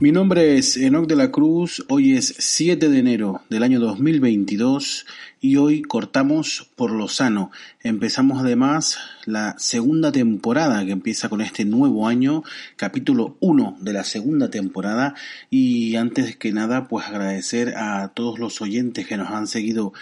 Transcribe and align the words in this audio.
Mi 0.00 0.12
nombre 0.12 0.56
es 0.56 0.76
Enoc 0.76 1.08
de 1.08 1.16
la 1.16 1.32
Cruz, 1.32 1.84
hoy 1.88 2.16
es 2.16 2.32
7 2.38 2.88
de 2.88 2.98
enero 3.00 3.42
del 3.50 3.64
año 3.64 3.80
2022 3.80 5.06
y 5.40 5.56
hoy 5.56 5.82
cortamos 5.82 6.70
por 6.76 6.92
lo 6.92 7.08
sano. 7.08 7.50
Empezamos 7.82 8.40
además 8.40 8.98
la 9.26 9.56
segunda 9.58 10.12
temporada 10.12 10.84
que 10.84 10.92
empieza 10.92 11.28
con 11.28 11.40
este 11.40 11.64
nuevo 11.64 12.06
año, 12.06 12.44
capítulo 12.76 13.36
1 13.40 13.78
de 13.80 13.92
la 13.92 14.04
segunda 14.04 14.50
temporada 14.50 15.16
y 15.50 15.96
antes 15.96 16.36
que 16.36 16.52
nada 16.52 16.86
pues 16.86 17.08
agradecer 17.08 17.74
a 17.76 18.12
todos 18.14 18.38
los 18.38 18.62
oyentes 18.62 19.04
que 19.04 19.16
nos 19.16 19.30
han 19.30 19.48
seguido 19.48 19.92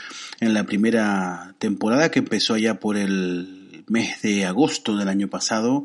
en 0.41 0.53
la 0.53 0.65
primera 0.65 1.55
temporada 1.59 2.11
que 2.11 2.19
empezó 2.19 2.53
allá 2.53 2.81
por 2.81 2.99
el 2.99 3.83
mes 3.87 4.21
de 4.21 4.45
agosto 4.45 4.95
del 4.99 5.09
año 5.09 5.29
pasado 5.29 5.85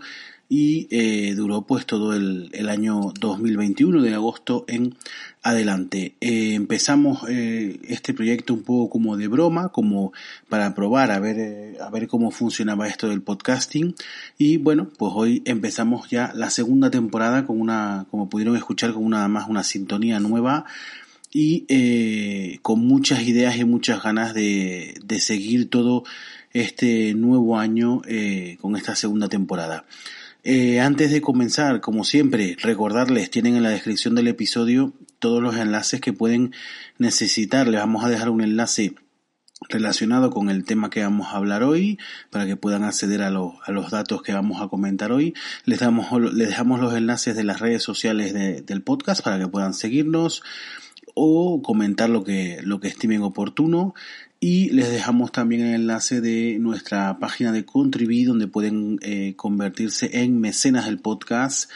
y 0.53 0.89
eh, 0.91 1.33
duró 1.33 1.61
pues 1.61 1.85
todo 1.85 2.13
el, 2.13 2.49
el, 2.51 2.67
año 2.67 3.13
2021 3.17 4.01
de 4.01 4.13
agosto 4.13 4.65
en 4.67 4.97
adelante. 5.41 6.15
Eh, 6.19 6.55
empezamos 6.55 7.23
eh, 7.29 7.79
este 7.87 8.13
proyecto 8.13 8.53
un 8.53 8.63
poco 8.63 8.89
como 8.89 9.15
de 9.15 9.29
broma, 9.29 9.69
como 9.69 10.11
para 10.49 10.75
probar 10.75 11.09
a 11.11 11.19
ver, 11.19 11.39
eh, 11.39 11.77
a 11.79 11.89
ver 11.89 12.09
cómo 12.09 12.31
funcionaba 12.31 12.89
esto 12.89 13.07
del 13.07 13.21
podcasting 13.21 13.95
y 14.37 14.57
bueno, 14.57 14.89
pues 14.97 15.13
hoy 15.15 15.41
empezamos 15.45 16.09
ya 16.09 16.33
la 16.35 16.49
segunda 16.49 16.91
temporada 16.91 17.45
con 17.45 17.61
una, 17.61 18.05
como 18.11 18.27
pudieron 18.27 18.57
escuchar, 18.57 18.91
con 18.91 19.05
una 19.05 19.29
más 19.29 19.47
una 19.47 19.63
sintonía 19.63 20.19
nueva 20.19 20.65
y 21.31 21.65
eh, 21.69 22.59
con 22.61 22.85
muchas 22.85 23.23
ideas 23.23 23.55
y 23.55 23.63
muchas 23.63 24.03
ganas 24.03 24.33
de, 24.33 24.95
de 25.01 25.19
seguir 25.21 25.69
todo 25.69 26.03
este 26.51 27.13
nuevo 27.13 27.57
año 27.57 28.01
eh, 28.05 28.57
con 28.59 28.75
esta 28.75 28.95
segunda 28.95 29.29
temporada. 29.29 29.85
Eh, 30.43 30.79
antes 30.79 31.11
de 31.11 31.21
comenzar, 31.21 31.81
como 31.81 32.03
siempre, 32.03 32.57
recordarles, 32.59 33.29
tienen 33.29 33.55
en 33.55 33.63
la 33.63 33.69
descripción 33.69 34.15
del 34.15 34.27
episodio 34.27 34.93
todos 35.19 35.41
los 35.41 35.55
enlaces 35.55 36.01
que 36.01 36.13
pueden 36.13 36.53
necesitar. 36.97 37.67
Les 37.67 37.79
vamos 37.79 38.03
a 38.03 38.09
dejar 38.09 38.29
un 38.29 38.41
enlace 38.41 38.95
relacionado 39.69 40.31
con 40.31 40.49
el 40.49 40.65
tema 40.65 40.89
que 40.89 41.03
vamos 41.03 41.27
a 41.27 41.37
hablar 41.37 41.61
hoy 41.61 41.99
para 42.31 42.47
que 42.47 42.55
puedan 42.55 42.83
acceder 42.83 43.21
a, 43.21 43.29
lo, 43.29 43.59
a 43.63 43.71
los 43.71 43.91
datos 43.91 44.23
que 44.23 44.33
vamos 44.33 44.61
a 44.61 44.67
comentar 44.67 45.11
hoy. 45.11 45.35
Les, 45.65 45.79
damos, 45.79 46.11
les 46.33 46.47
dejamos 46.47 46.79
los 46.79 46.95
enlaces 46.95 47.35
de 47.35 47.43
las 47.43 47.59
redes 47.59 47.83
sociales 47.83 48.33
de, 48.33 48.61
del 48.61 48.81
podcast 48.81 49.23
para 49.23 49.37
que 49.37 49.47
puedan 49.47 49.75
seguirnos 49.75 50.41
o 51.13 51.61
comentar 51.61 52.09
lo 52.09 52.23
que, 52.23 52.61
lo 52.63 52.79
que 52.79 52.87
estimen 52.87 53.21
oportuno 53.21 53.93
y 54.43 54.71
les 54.71 54.89
dejamos 54.89 55.31
también 55.31 55.61
el 55.61 55.75
enlace 55.75 56.19
de 56.19 56.57
nuestra 56.59 57.19
página 57.19 57.51
de 57.51 57.63
Contribui 57.63 58.23
donde 58.23 58.47
pueden 58.47 58.99
eh, 59.03 59.35
convertirse 59.37 60.09
en 60.13 60.41
mecenas 60.41 60.87
del 60.87 60.97
podcast 60.99 61.69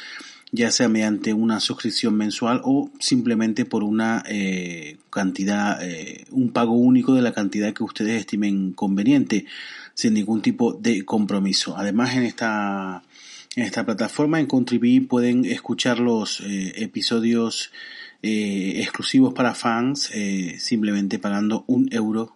ya 0.52 0.72
sea 0.72 0.90
mediante 0.90 1.34
una 1.34 1.60
suscripción 1.60 2.16
mensual 2.16 2.62
o 2.64 2.90
simplemente 3.00 3.66
por 3.66 3.84
una 3.84 4.24
eh, 4.28 4.98
cantidad, 5.10 5.78
eh, 5.84 6.26
un 6.32 6.52
pago 6.52 6.74
único 6.74 7.14
de 7.14 7.22
la 7.22 7.34
cantidad 7.34 7.74
que 7.74 7.84
ustedes 7.84 8.20
estimen 8.20 8.72
conveniente, 8.72 9.46
sin 9.94 10.14
ningún 10.14 10.42
tipo 10.42 10.74
de 10.74 11.04
compromiso. 11.04 11.76
Además, 11.78 12.16
en 12.16 12.24
esta, 12.24 13.04
en 13.56 13.64
esta 13.64 13.86
plataforma, 13.86 14.40
en 14.40 14.46
Contribui, 14.46 15.02
pueden 15.02 15.46
escuchar 15.46 16.00
los 16.00 16.40
eh, 16.42 16.74
episodios 16.78 17.72
eh, 18.28 18.82
exclusivos 18.82 19.34
para 19.34 19.54
fans, 19.54 20.10
eh, 20.14 20.56
simplemente 20.60 21.20
pagando 21.20 21.64
un 21.68 21.88
euro 21.92 22.35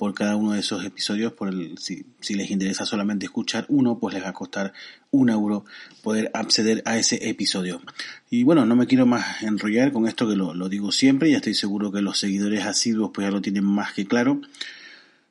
por 0.00 0.14
cada 0.14 0.34
uno 0.34 0.52
de 0.52 0.60
esos 0.60 0.82
episodios. 0.82 1.34
Por 1.34 1.48
el, 1.48 1.76
si, 1.76 2.06
les 2.30 2.50
interesa 2.50 2.86
solamente 2.86 3.26
escuchar 3.26 3.66
uno, 3.68 3.98
pues 3.98 4.14
les 4.14 4.24
va 4.24 4.30
a 4.30 4.32
costar 4.32 4.72
un 5.10 5.28
euro 5.28 5.66
poder 6.02 6.30
acceder 6.32 6.82
a 6.86 6.96
ese 6.96 7.28
episodio. 7.28 7.82
Y 8.30 8.42
bueno, 8.42 8.64
no 8.64 8.76
me 8.76 8.86
quiero 8.86 9.04
más 9.04 9.42
enrollar 9.42 9.92
con 9.92 10.08
esto 10.08 10.26
que 10.26 10.36
lo, 10.36 10.54
lo 10.54 10.70
digo 10.70 10.90
siempre, 10.90 11.30
ya 11.30 11.36
estoy 11.36 11.52
seguro 11.52 11.92
que 11.92 12.00
los 12.00 12.18
seguidores 12.18 12.64
asiduos 12.64 13.10
pues 13.12 13.26
ya 13.26 13.30
lo 13.30 13.42
tienen 13.42 13.64
más 13.64 13.92
que 13.92 14.06
claro. 14.06 14.40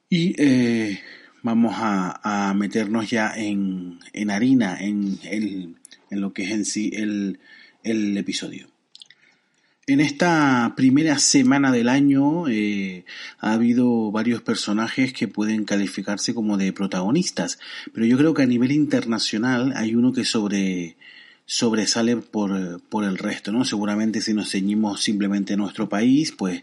Y 0.07 0.35
eh, 0.37 1.01
vamos 1.41 1.73
a, 1.77 2.49
a, 2.49 2.53
meternos 2.53 3.09
ya 3.09 3.33
en, 3.35 3.97
en 4.13 4.29
harina, 4.29 4.77
en, 4.79 5.17
el, 5.23 5.77
en 6.11 6.21
lo 6.21 6.31
que 6.31 6.43
es 6.43 6.51
en 6.51 6.65
sí 6.65 6.91
el, 6.93 7.39
el 7.83 8.15
episodio. 8.15 8.67
En 9.89 10.01
esta 10.01 10.75
primera 10.77 11.17
semana 11.17 11.71
del 11.71 11.89
año 11.89 12.47
eh, 12.47 13.05
ha 13.39 13.53
habido 13.53 14.11
varios 14.11 14.43
personajes 14.43 15.13
que 15.13 15.27
pueden 15.27 15.65
calificarse 15.65 16.35
como 16.35 16.57
de 16.57 16.71
protagonistas, 16.73 17.57
pero 17.91 18.05
yo 18.05 18.15
creo 18.15 18.35
que 18.35 18.43
a 18.43 18.45
nivel 18.45 18.71
internacional 18.71 19.73
hay 19.75 19.95
uno 19.95 20.13
que 20.13 20.25
sobre, 20.25 20.95
sobresale 21.47 22.17
por, 22.17 22.79
por 22.81 23.03
el 23.03 23.17
resto, 23.17 23.51
¿no? 23.51 23.65
Seguramente 23.65 24.21
si 24.21 24.31
nos 24.35 24.51
ceñimos 24.51 25.01
simplemente 25.01 25.55
a 25.55 25.57
nuestro 25.57 25.89
país, 25.89 26.33
pues 26.33 26.61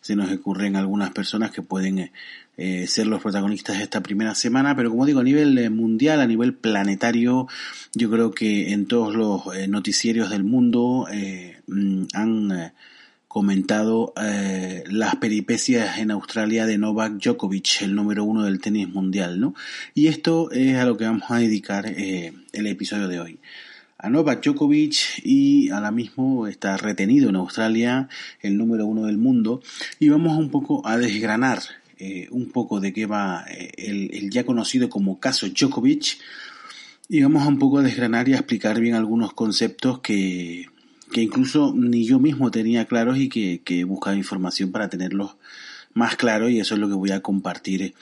se 0.00 0.16
nos 0.16 0.32
ocurren 0.32 0.74
algunas 0.74 1.10
personas 1.10 1.50
que 1.50 1.60
pueden 1.60 2.10
eh, 2.56 2.86
ser 2.86 3.06
los 3.06 3.22
protagonistas 3.22 3.78
de 3.78 3.84
esta 3.84 4.02
primera 4.02 4.34
semana, 4.34 4.74
pero 4.76 4.90
como 4.90 5.06
digo, 5.06 5.20
a 5.20 5.24
nivel 5.24 5.56
eh, 5.58 5.70
mundial, 5.70 6.20
a 6.20 6.26
nivel 6.26 6.54
planetario, 6.54 7.48
yo 7.94 8.10
creo 8.10 8.30
que 8.30 8.72
en 8.72 8.86
todos 8.86 9.14
los 9.14 9.54
eh, 9.54 9.68
noticieros 9.68 10.30
del 10.30 10.44
mundo 10.44 11.06
eh, 11.12 11.51
mm, 11.66 12.04
han 12.14 12.52
eh, 12.52 12.72
comentado 13.28 14.12
las 14.14 15.16
peripecias 15.16 15.96
en 15.96 16.10
Australia 16.10 16.66
de 16.66 16.76
Novak 16.76 17.14
Djokovic, 17.14 17.80
el 17.80 17.94
número 17.94 18.24
uno 18.24 18.44
del 18.44 18.60
tenis 18.60 18.90
mundial, 18.90 19.40
¿no? 19.40 19.54
Y 19.94 20.08
esto 20.08 20.50
es 20.50 20.76
a 20.76 20.84
lo 20.84 20.98
que 20.98 21.06
vamos 21.06 21.30
a 21.30 21.38
dedicar 21.38 21.86
el 21.86 22.66
episodio 22.66 23.08
de 23.08 23.20
hoy 23.20 23.38
a 24.02 24.10
Novak 24.10 24.42
Djokovic 24.44 25.22
y 25.24 25.70
ahora 25.70 25.92
mismo 25.92 26.48
está 26.48 26.76
retenido 26.76 27.30
en 27.30 27.36
Australia 27.36 28.08
el 28.40 28.58
número 28.58 28.84
uno 28.84 29.06
del 29.06 29.16
mundo 29.16 29.62
y 30.00 30.08
vamos 30.08 30.36
un 30.36 30.50
poco 30.50 30.86
a 30.86 30.98
desgranar 30.98 31.60
eh, 31.98 32.26
un 32.32 32.50
poco 32.50 32.80
de 32.80 32.92
qué 32.92 33.06
va 33.06 33.44
el, 33.48 34.28
ya 34.28 34.44
conocido 34.44 34.90
como 34.90 35.20
caso 35.20 35.46
Djokovic 35.46 36.18
y 37.08 37.22
vamos 37.22 37.46
un 37.46 37.60
poco 37.60 37.78
a 37.78 37.82
desgranar 37.82 38.28
y 38.28 38.32
a 38.32 38.38
explicar 38.38 38.80
bien 38.80 38.96
algunos 38.96 39.34
conceptos 39.34 40.00
que, 40.00 40.66
que 41.12 41.22
incluso 41.22 41.72
ni 41.76 42.04
yo 42.04 42.18
mismo 42.18 42.50
tenía 42.50 42.86
claros 42.86 43.18
y 43.18 43.28
que, 43.28 43.60
que 43.64 43.84
buscaba 43.84 44.16
información 44.16 44.72
para 44.72 44.88
tenerlos 44.88 45.36
más 45.94 46.16
claros 46.16 46.50
y 46.50 46.58
eso 46.58 46.74
es 46.74 46.80
lo 46.80 46.88
que 46.88 46.94
voy 46.94 47.10
a 47.10 47.20
compartir 47.20 47.94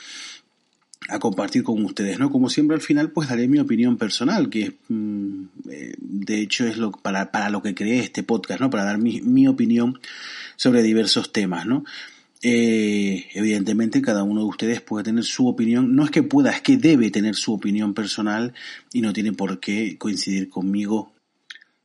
a 1.09 1.19
compartir 1.19 1.65
con 1.65 1.85
ustedes, 1.85 2.19
¿no? 2.19 2.31
Como 2.31 2.49
siempre 2.49 2.77
al 2.77 2.83
final 2.83 3.11
pues 3.11 3.29
daré 3.29 3.49
mi 3.49 3.59
opinión 3.59 3.97
personal, 3.97 4.49
que 4.49 4.77
mm, 4.89 5.45
eh, 5.71 5.95
de 5.99 6.41
hecho 6.41 6.67
es 6.67 6.77
lo 6.77 6.93
para, 6.93 7.33
para 7.33 7.51
lo 7.51 7.63
que 7.63 7.75
creé 7.75 8.01
este 8.01 8.23
podcast, 8.23 8.61
¿no? 8.61 8.71
Para 8.71 8.85
dar 8.85 8.99
mi, 8.99 9.21
mi 9.21 9.49
opinión 9.49 9.99
sobre 10.57 10.83
diversos 10.83 11.33
temas, 11.33 11.67
¿no? 11.67 11.85
Eh, 12.43 13.27
evidentemente 13.35 14.01
cada 14.01 14.23
uno 14.23 14.41
de 14.41 14.47
ustedes 14.47 14.81
puede 14.81 15.05
tener 15.05 15.25
su 15.25 15.47
opinión, 15.47 15.95
no 15.95 16.05
es 16.05 16.11
que 16.11 16.23
pueda, 16.23 16.51
es 16.51 16.63
que 16.63 16.77
debe 16.77 17.11
tener 17.11 17.35
su 17.35 17.53
opinión 17.53 17.93
personal 17.93 18.55
y 18.93 19.01
no 19.03 19.13
tiene 19.13 19.33
por 19.33 19.61
qué 19.61 19.97
coincidir 19.99 20.49
conmigo. 20.49 21.13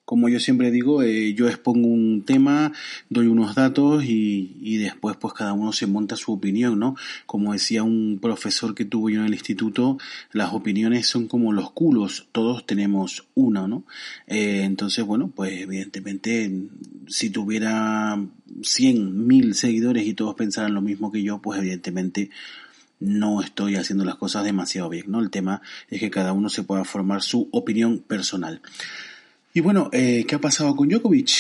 Como 0.06 0.30
yo 0.30 0.40
siempre 0.40 0.70
digo, 0.70 1.02
eh, 1.02 1.34
yo 1.34 1.48
expongo 1.48 1.88
un 1.88 2.24
tema, 2.26 2.72
doy 3.10 3.26
unos 3.26 3.56
datos 3.56 4.06
y, 4.06 4.56
y, 4.62 4.78
después 4.78 5.18
pues 5.18 5.34
cada 5.34 5.54
uno 5.54 5.74
se 5.74 5.88
monta 5.88 6.16
su 6.16 6.32
opinión, 6.32 6.78
¿no? 6.78 6.96
Como 7.26 7.54
decía 7.54 7.82
un 7.82 8.20
profesor 8.22 8.76
que 8.76 8.86
tuvo 8.86 9.10
yo 9.10 9.22
en 9.22 9.26
el 9.26 9.34
instituto, 9.34 9.98
las 10.32 10.54
opiniones 10.54 11.08
son 11.08 11.28
como 11.28 11.54
los 11.54 11.72
culos, 11.72 12.28
todos 12.32 12.66
tenemos 12.68 13.28
una, 13.34 13.68
¿no? 13.68 13.84
Eh, 14.28 14.62
entonces, 14.64 15.04
bueno, 15.04 15.32
pues 15.36 15.62
evidentemente 15.62 16.52
si 17.08 17.32
tuviera 17.32 18.24
100, 18.62 19.28
mil 19.28 19.56
seguidores 19.56 20.06
y 20.06 20.14
todos 20.14 20.36
pensaran 20.36 20.74
lo 20.74 20.82
mismo 20.82 21.12
que 21.12 21.24
yo, 21.24 21.40
pues 21.42 21.60
evidentemente 21.60 22.30
no 23.00 23.42
estoy 23.42 23.76
haciendo 23.76 24.06
las 24.06 24.16
cosas 24.16 24.44
demasiado 24.44 24.90
bien, 24.90 25.06
¿no? 25.08 25.20
El 25.20 25.30
tema 25.30 25.62
es 25.90 26.00
que 26.00 26.10
cada 26.10 26.34
uno 26.34 26.50
se 26.50 26.64
pueda 26.64 26.86
formar 26.86 27.22
su 27.22 27.50
opinión 27.52 28.00
personal. 28.00 28.62
Y 29.56 29.62
bueno, 29.62 29.90
eh, 29.94 30.26
¿qué 30.28 30.36
ha 30.36 30.42
pasado 30.42 30.76
con 30.76 30.90
Djokovic? 30.90 31.32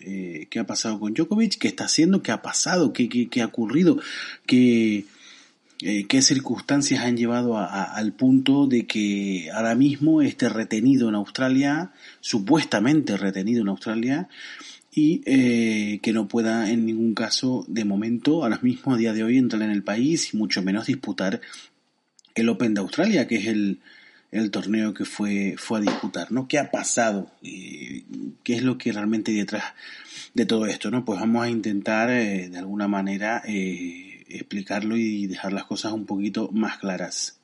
Eh, 0.00 0.48
¿Qué 0.50 0.58
ha 0.58 0.66
pasado 0.66 1.00
con 1.00 1.14
Djokovic? 1.14 1.56
¿Qué 1.56 1.68
está 1.68 1.86
haciendo? 1.86 2.22
¿Qué 2.22 2.30
ha 2.30 2.42
pasado? 2.42 2.92
¿Qué, 2.92 3.08
qué, 3.08 3.30
qué 3.30 3.40
ha 3.40 3.46
ocurrido? 3.46 3.98
¿Qué, 4.44 5.06
eh, 5.80 6.04
qué 6.06 6.20
circunstancias 6.20 7.02
han 7.02 7.16
llevado 7.16 7.56
al 7.56 8.12
punto 8.12 8.66
de 8.66 8.86
que 8.86 9.48
ahora 9.50 9.74
mismo 9.74 10.20
esté 10.20 10.50
retenido 10.50 11.08
en 11.08 11.14
Australia, 11.14 11.92
supuestamente 12.20 13.16
retenido 13.16 13.62
en 13.62 13.68
Australia, 13.68 14.28
y 14.94 15.20
que 16.00 16.12
no 16.12 16.28
pueda 16.28 16.70
en 16.70 16.84
ningún 16.84 17.14
caso, 17.14 17.64
de 17.66 17.86
momento, 17.86 18.42
ahora 18.42 18.58
mismo, 18.60 18.92
a 18.92 18.98
día 18.98 19.14
de 19.14 19.24
hoy, 19.24 19.38
entrar 19.38 19.62
en 19.62 19.70
el 19.70 19.82
país 19.82 20.34
y 20.34 20.36
mucho 20.36 20.60
menos 20.60 20.84
disputar 20.84 21.40
el 22.34 22.50
Open 22.50 22.74
de 22.74 22.82
Australia, 22.82 23.26
que 23.26 23.36
es 23.36 23.46
el, 23.46 23.80
el 24.32 24.50
torneo 24.50 24.94
que 24.94 25.04
fue, 25.04 25.54
fue 25.58 25.78
a 25.78 25.82
disputar, 25.82 26.32
¿no? 26.32 26.48
¿Qué 26.48 26.58
ha 26.58 26.70
pasado? 26.70 27.30
¿Qué 27.42 28.04
es 28.54 28.62
lo 28.62 28.78
que 28.78 28.90
realmente 28.90 29.30
hay 29.30 29.36
detrás 29.38 29.64
de 30.32 30.46
todo 30.46 30.66
esto, 30.66 30.90
¿no? 30.90 31.04
Pues 31.04 31.20
vamos 31.20 31.44
a 31.44 31.50
intentar 31.50 32.10
eh, 32.10 32.48
de 32.48 32.58
alguna 32.58 32.88
manera 32.88 33.42
eh, 33.46 34.24
explicarlo 34.28 34.96
y 34.96 35.26
dejar 35.26 35.52
las 35.52 35.64
cosas 35.64 35.92
un 35.92 36.06
poquito 36.06 36.48
más 36.52 36.78
claras. 36.78 37.38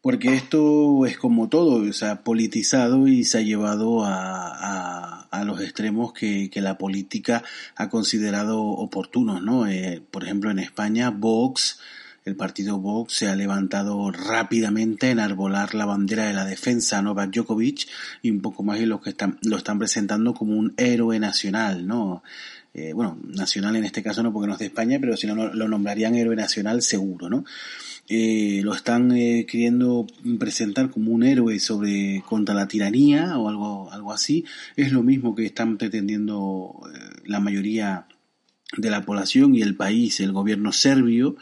Porque 0.00 0.34
esto 0.34 1.04
es 1.04 1.18
como 1.18 1.48
todo, 1.48 1.92
se 1.92 2.06
ha 2.06 2.22
politizado 2.22 3.08
y 3.08 3.24
se 3.24 3.38
ha 3.38 3.40
llevado 3.40 4.04
a, 4.04 5.22
a, 5.22 5.44
los 5.44 5.60
extremos 5.60 6.12
que, 6.12 6.48
que, 6.48 6.60
la 6.60 6.78
política 6.78 7.42
ha 7.74 7.88
considerado 7.88 8.62
oportunos, 8.62 9.42
¿no? 9.42 9.66
Eh, 9.66 10.00
por 10.12 10.22
ejemplo, 10.22 10.52
en 10.52 10.60
España, 10.60 11.10
Vox 11.10 11.80
el 12.26 12.34
partido 12.34 12.78
Vox 12.78 13.14
se 13.14 13.28
ha 13.28 13.36
levantado 13.36 14.10
rápidamente 14.10 15.10
en 15.10 15.20
arbolar 15.20 15.76
la 15.76 15.86
bandera 15.86 16.26
de 16.26 16.32
la 16.32 16.44
defensa 16.44 16.98
a 16.98 17.02
Novak 17.02 17.32
Djokovic 17.32 17.86
y 18.20 18.30
un 18.30 18.40
poco 18.40 18.64
más 18.64 18.80
y 18.80 18.86
los 18.86 19.00
que 19.00 19.10
están, 19.10 19.38
lo 19.42 19.56
están 19.56 19.78
presentando 19.78 20.34
como 20.34 20.56
un 20.56 20.74
héroe 20.76 21.20
nacional, 21.20 21.86
¿no? 21.86 22.24
Eh, 22.74 22.92
bueno, 22.92 23.16
nacional 23.28 23.76
en 23.76 23.84
este 23.84 24.02
caso 24.02 24.24
no 24.24 24.32
porque 24.32 24.48
no 24.48 24.54
es 24.54 24.58
de 24.58 24.66
España, 24.66 24.98
pero 25.00 25.16
si 25.16 25.28
no 25.28 25.36
lo 25.36 25.68
nombrarían 25.68 26.16
héroe 26.16 26.34
nacional 26.34 26.82
seguro, 26.82 27.30
¿no? 27.30 27.44
Eh, 28.08 28.60
lo 28.64 28.74
están 28.74 29.12
eh, 29.12 29.46
queriendo 29.48 30.08
presentar 30.40 30.90
como 30.90 31.12
un 31.12 31.22
héroe 31.22 31.60
sobre 31.60 32.24
contra 32.28 32.56
la 32.56 32.66
tiranía 32.66 33.38
o 33.38 33.48
algo, 33.48 33.92
algo 33.92 34.12
así. 34.12 34.44
Es 34.74 34.90
lo 34.90 35.04
mismo 35.04 35.36
que 35.36 35.46
están 35.46 35.78
pretendiendo 35.78 36.80
la 37.24 37.38
mayoría 37.38 38.08
de 38.76 38.90
la 38.90 39.04
población 39.04 39.54
y 39.54 39.62
el 39.62 39.76
país, 39.76 40.18
el 40.18 40.32
gobierno 40.32 40.72
serbio, 40.72 41.36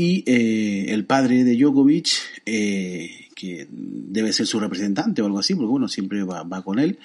y 0.00 0.22
eh, 0.26 0.94
el 0.94 1.06
padre 1.06 1.42
de 1.42 1.56
Djokovic, 1.56 2.08
eh, 2.46 3.26
que 3.34 3.66
debe 3.68 4.32
ser 4.32 4.46
su 4.46 4.60
representante 4.60 5.22
o 5.22 5.26
algo 5.26 5.40
así, 5.40 5.56
porque 5.56 5.70
bueno, 5.70 5.88
siempre 5.88 6.22
va, 6.22 6.62
con 6.62 6.78
él. 6.78 7.00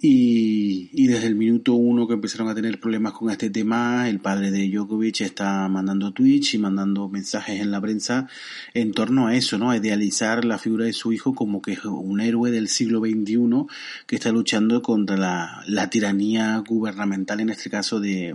Y, 0.00 0.88
y, 0.94 1.08
desde 1.08 1.26
el 1.26 1.34
minuto 1.34 1.74
uno 1.74 2.08
que 2.08 2.14
empezaron 2.14 2.48
a 2.48 2.54
tener 2.54 2.80
problemas 2.80 3.12
con 3.12 3.28
este 3.28 3.50
tema, 3.50 4.08
el 4.08 4.20
padre 4.20 4.50
de 4.50 4.66
Djokovic 4.66 5.20
está 5.20 5.68
mandando 5.68 6.12
tweets 6.12 6.54
y 6.54 6.58
mandando 6.58 7.06
mensajes 7.10 7.60
en 7.60 7.70
la 7.70 7.82
prensa 7.82 8.28
en 8.72 8.92
torno 8.92 9.26
a 9.26 9.36
eso, 9.36 9.58
¿no? 9.58 9.70
A 9.70 9.76
idealizar 9.76 10.46
la 10.46 10.56
figura 10.56 10.86
de 10.86 10.94
su 10.94 11.12
hijo 11.12 11.34
como 11.34 11.60
que 11.60 11.72
es 11.72 11.84
un 11.84 12.22
héroe 12.22 12.50
del 12.50 12.68
siglo 12.68 13.00
XXI 13.00 13.66
que 14.06 14.16
está 14.16 14.32
luchando 14.32 14.80
contra 14.80 15.18
la, 15.18 15.62
la 15.66 15.90
tiranía 15.90 16.62
gubernamental, 16.66 17.40
en 17.40 17.50
este 17.50 17.68
caso 17.68 18.00
de, 18.00 18.34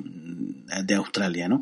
de 0.83 0.93
Australia, 0.93 1.47
¿no? 1.47 1.61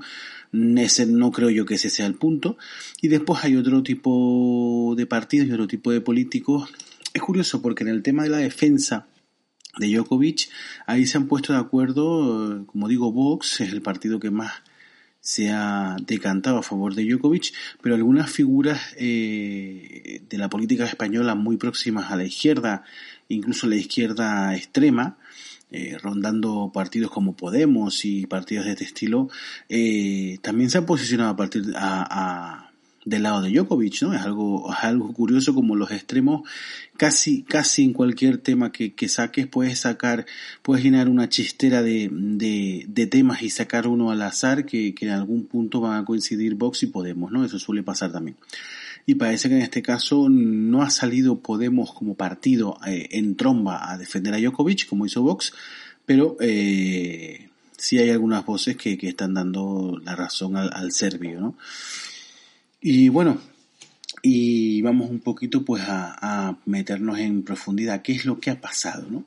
Ese 0.51 1.05
no 1.05 1.31
creo 1.31 1.49
yo 1.49 1.65
que 1.65 1.75
ese 1.75 1.89
sea 1.89 2.05
el 2.05 2.15
punto. 2.15 2.57
Y 3.01 3.07
después 3.07 3.43
hay 3.43 3.55
otro 3.55 3.83
tipo 3.83 4.93
de 4.97 5.05
partidos 5.05 5.47
y 5.47 5.51
otro 5.51 5.67
tipo 5.67 5.91
de 5.91 6.01
políticos. 6.01 6.69
Es 7.13 7.21
curioso 7.21 7.61
porque 7.61 7.83
en 7.83 7.89
el 7.89 8.03
tema 8.03 8.23
de 8.23 8.29
la 8.29 8.37
defensa 8.37 9.07
de 9.77 9.87
Djokovic, 9.87 10.49
ahí 10.87 11.05
se 11.05 11.17
han 11.17 11.27
puesto 11.27 11.53
de 11.53 11.59
acuerdo, 11.59 12.65
como 12.67 12.87
digo, 12.87 13.11
Vox 13.11 13.61
es 13.61 13.71
el 13.71 13.81
partido 13.81 14.19
que 14.19 14.31
más 14.31 14.51
se 15.21 15.51
ha 15.51 15.97
decantado 16.05 16.57
a 16.57 16.63
favor 16.63 16.95
de 16.95 17.05
Djokovic, 17.05 17.53
pero 17.81 17.95
algunas 17.95 18.31
figuras 18.31 18.95
eh, 18.97 20.21
de 20.27 20.37
la 20.37 20.49
política 20.49 20.85
española 20.85 21.35
muy 21.35 21.57
próximas 21.57 22.11
a 22.11 22.15
la 22.15 22.25
izquierda, 22.25 22.83
incluso 23.27 23.67
la 23.67 23.75
izquierda 23.75 24.55
extrema, 24.55 25.17
eh, 25.71 25.97
rondando 26.01 26.71
partidos 26.73 27.11
como 27.11 27.35
Podemos 27.35 28.03
y 28.03 28.25
partidos 28.25 28.65
de 28.65 28.71
este 28.71 28.85
estilo, 28.85 29.29
eh, 29.69 30.39
también 30.41 30.69
se 30.69 30.79
han 30.79 30.85
posicionado 30.85 31.29
a 31.29 31.35
partir 31.35 31.63
a, 31.75 32.71
del 33.05 33.23
lado 33.23 33.41
de 33.41 33.51
Djokovic, 33.51 34.01
¿no? 34.01 34.13
Es 34.13 34.21
algo, 34.21 34.73
algo 34.73 35.13
curioso 35.13 35.53
como 35.53 35.75
los 35.75 35.91
extremos, 35.91 36.47
casi, 36.97 37.43
casi 37.43 37.83
en 37.83 37.93
cualquier 37.93 38.39
tema 38.39 38.71
que, 38.71 38.93
que 38.93 39.07
saques 39.07 39.47
puedes 39.47 39.79
sacar, 39.79 40.25
puedes 40.61 40.83
llenar 40.83 41.07
una 41.07 41.29
chistera 41.29 41.81
de, 41.81 42.09
de, 42.11 42.85
de, 42.87 43.07
temas 43.07 43.41
y 43.41 43.49
sacar 43.49 43.87
uno 43.87 44.11
al 44.11 44.21
azar 44.21 44.65
que, 44.65 44.93
que 44.93 45.05
en 45.05 45.11
algún 45.11 45.45
punto 45.45 45.81
van 45.81 46.01
a 46.01 46.05
coincidir 46.05 46.55
Vox 46.55 46.83
y 46.83 46.87
Podemos, 46.87 47.31
¿no? 47.31 47.45
Eso 47.45 47.59
suele 47.59 47.83
pasar 47.83 48.11
también 48.11 48.37
y 49.05 49.15
parece 49.15 49.49
que 49.49 49.55
en 49.55 49.61
este 49.61 49.81
caso 49.81 50.27
no 50.29 50.81
ha 50.81 50.89
salido 50.89 51.39
Podemos 51.39 51.93
como 51.93 52.15
partido 52.15 52.77
eh, 52.85 53.07
en 53.11 53.35
tromba 53.35 53.91
a 53.91 53.97
defender 53.97 54.33
a 54.33 54.39
Djokovic 54.39 54.87
como 54.87 55.05
hizo 55.05 55.21
Vox, 55.21 55.53
pero 56.05 56.37
eh, 56.39 57.49
sí 57.77 57.97
hay 57.97 58.09
algunas 58.09 58.45
voces 58.45 58.75
que, 58.77 58.97
están 59.01 59.33
dando 59.33 59.99
la 60.03 60.15
razón 60.15 60.57
al, 60.57 60.91
serbio, 60.91 61.39
¿no? 61.39 61.57
Y 62.81 63.09
bueno, 63.09 63.41
y 64.21 64.81
vamos 64.81 65.09
un 65.09 65.19
poquito 65.19 65.63
pues 65.63 65.83
a, 65.87 66.57
meternos 66.65 67.19
en 67.19 67.43
profundidad, 67.43 68.01
qué 68.01 68.13
es 68.13 68.25
lo 68.25 68.39
que 68.39 68.51
ha 68.51 68.61
pasado, 68.61 69.07
¿no? 69.09 69.25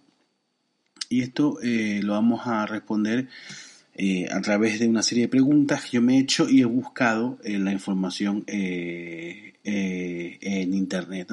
Y 1.09 1.23
esto 1.23 1.59
eh, 1.63 2.01
lo 2.03 2.13
vamos 2.13 2.47
a 2.47 2.65
responder 2.67 3.29
eh, 3.95 4.27
a 4.31 4.41
través 4.41 4.81
de 4.81 4.89
una 4.89 5.03
serie 5.03 5.25
de 5.25 5.29
preguntas 5.29 5.85
que 5.85 5.91
yo 5.93 6.03
me 6.03 6.17
he 6.17 6.21
hecho 6.21 6.49
y 6.49 6.63
he 6.63 6.65
buscado 6.65 7.39
eh, 7.45 7.59
la 7.59 7.73
información 7.73 8.43
eh, 8.47 9.55
en 9.65 10.73
internet. 10.73 11.29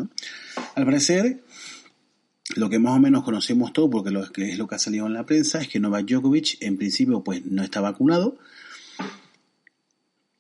Al 0.76 0.86
parecer, 0.86 1.42
lo 2.56 2.70
que 2.70 2.78
más 2.78 2.98
o 2.98 3.00
menos 3.00 3.24
conocemos 3.24 3.72
todo, 3.72 3.90
porque 3.90 4.12
lo 4.12 4.30
que 4.30 4.50
es 4.50 4.58
lo 4.58 4.68
que 4.68 4.76
ha 4.76 4.80
salido 4.80 5.08
en 5.08 5.14
la 5.14 5.26
prensa, 5.26 5.62
es 5.62 5.70
que 5.70 5.80
Novak 5.80 6.06
Djokovic 6.06 6.62
en 6.62 6.78
principio 6.78 7.24
pues 7.24 7.46
no 7.46 7.64
está 7.64 7.80
vacunado 7.80 8.38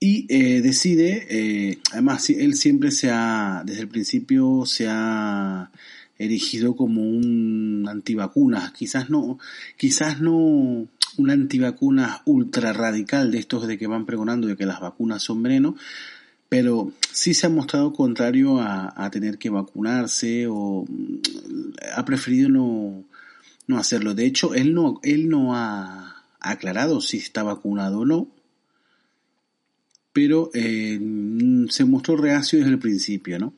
y 0.01 0.27
decide, 0.61 1.77
además 1.91 2.29
él 2.29 2.55
siempre 2.55 2.91
se 2.91 3.09
ha, 3.11 3.63
desde 3.65 3.81
el 3.81 3.89
principio 3.89 4.65
se 4.65 4.87
ha 4.87 5.71
erigido 6.17 6.75
como 6.75 7.01
un 7.01 7.85
antivacunas, 7.89 8.71
quizás 8.71 9.09
no, 9.09 9.39
quizás 9.77 10.21
no 10.21 10.87
un 11.19 11.29
antivacuna 11.29 12.21
ultra 12.25 12.73
radical 12.73 13.31
de 13.31 13.39
estos 13.39 13.67
de 13.67 13.77
que 13.77 13.87
van 13.87 14.05
pregonando 14.05 14.47
de 14.47 14.55
que 14.55 14.65
las 14.65 14.79
vacunas 14.79 15.21
son 15.21 15.43
veneno, 15.43 15.75
pero 16.47 16.91
sí 17.11 17.33
se 17.33 17.47
ha 17.47 17.49
mostrado 17.49 17.93
contrario 17.93 18.59
a, 18.59 19.09
tener 19.11 19.37
que 19.37 19.49
vacunarse 19.49 20.47
o 20.47 20.85
mm, 20.87 21.15
ha 21.95 22.05
preferido 22.05 22.49
no, 22.49 23.03
no 23.67 23.77
hacerlo. 23.77 24.15
De 24.15 24.25
hecho, 24.25 24.55
él 24.55 24.73
no, 24.73 24.99
él 25.03 25.29
no 25.29 25.55
ha 25.55 26.23
aclarado 26.39 27.01
si 27.01 27.17
está 27.17 27.43
vacunado 27.43 27.99
o 27.99 28.05
no, 28.05 28.27
pero 30.13 30.49
eh, 30.53 30.99
se 31.69 31.85
mostró 31.85 32.17
reacio 32.17 32.59
desde 32.59 32.71
el 32.71 32.79
principio, 32.79 33.39
¿no? 33.39 33.53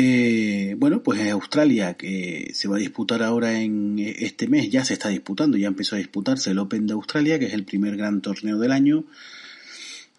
Eh, 0.00 0.76
bueno, 0.78 1.02
pues 1.02 1.18
en 1.18 1.30
Australia, 1.30 1.94
que 1.94 2.52
se 2.54 2.68
va 2.68 2.76
a 2.76 2.78
disputar 2.78 3.20
ahora 3.20 3.60
en 3.60 3.98
este 3.98 4.46
mes, 4.46 4.70
ya 4.70 4.84
se 4.84 4.92
está 4.92 5.08
disputando, 5.08 5.56
ya 5.56 5.66
empezó 5.66 5.96
a 5.96 5.98
disputarse 5.98 6.52
el 6.52 6.60
Open 6.60 6.86
de 6.86 6.92
Australia, 6.92 7.36
que 7.40 7.46
es 7.46 7.52
el 7.52 7.64
primer 7.64 7.96
gran 7.96 8.20
torneo 8.20 8.60
del 8.60 8.70
año. 8.70 9.06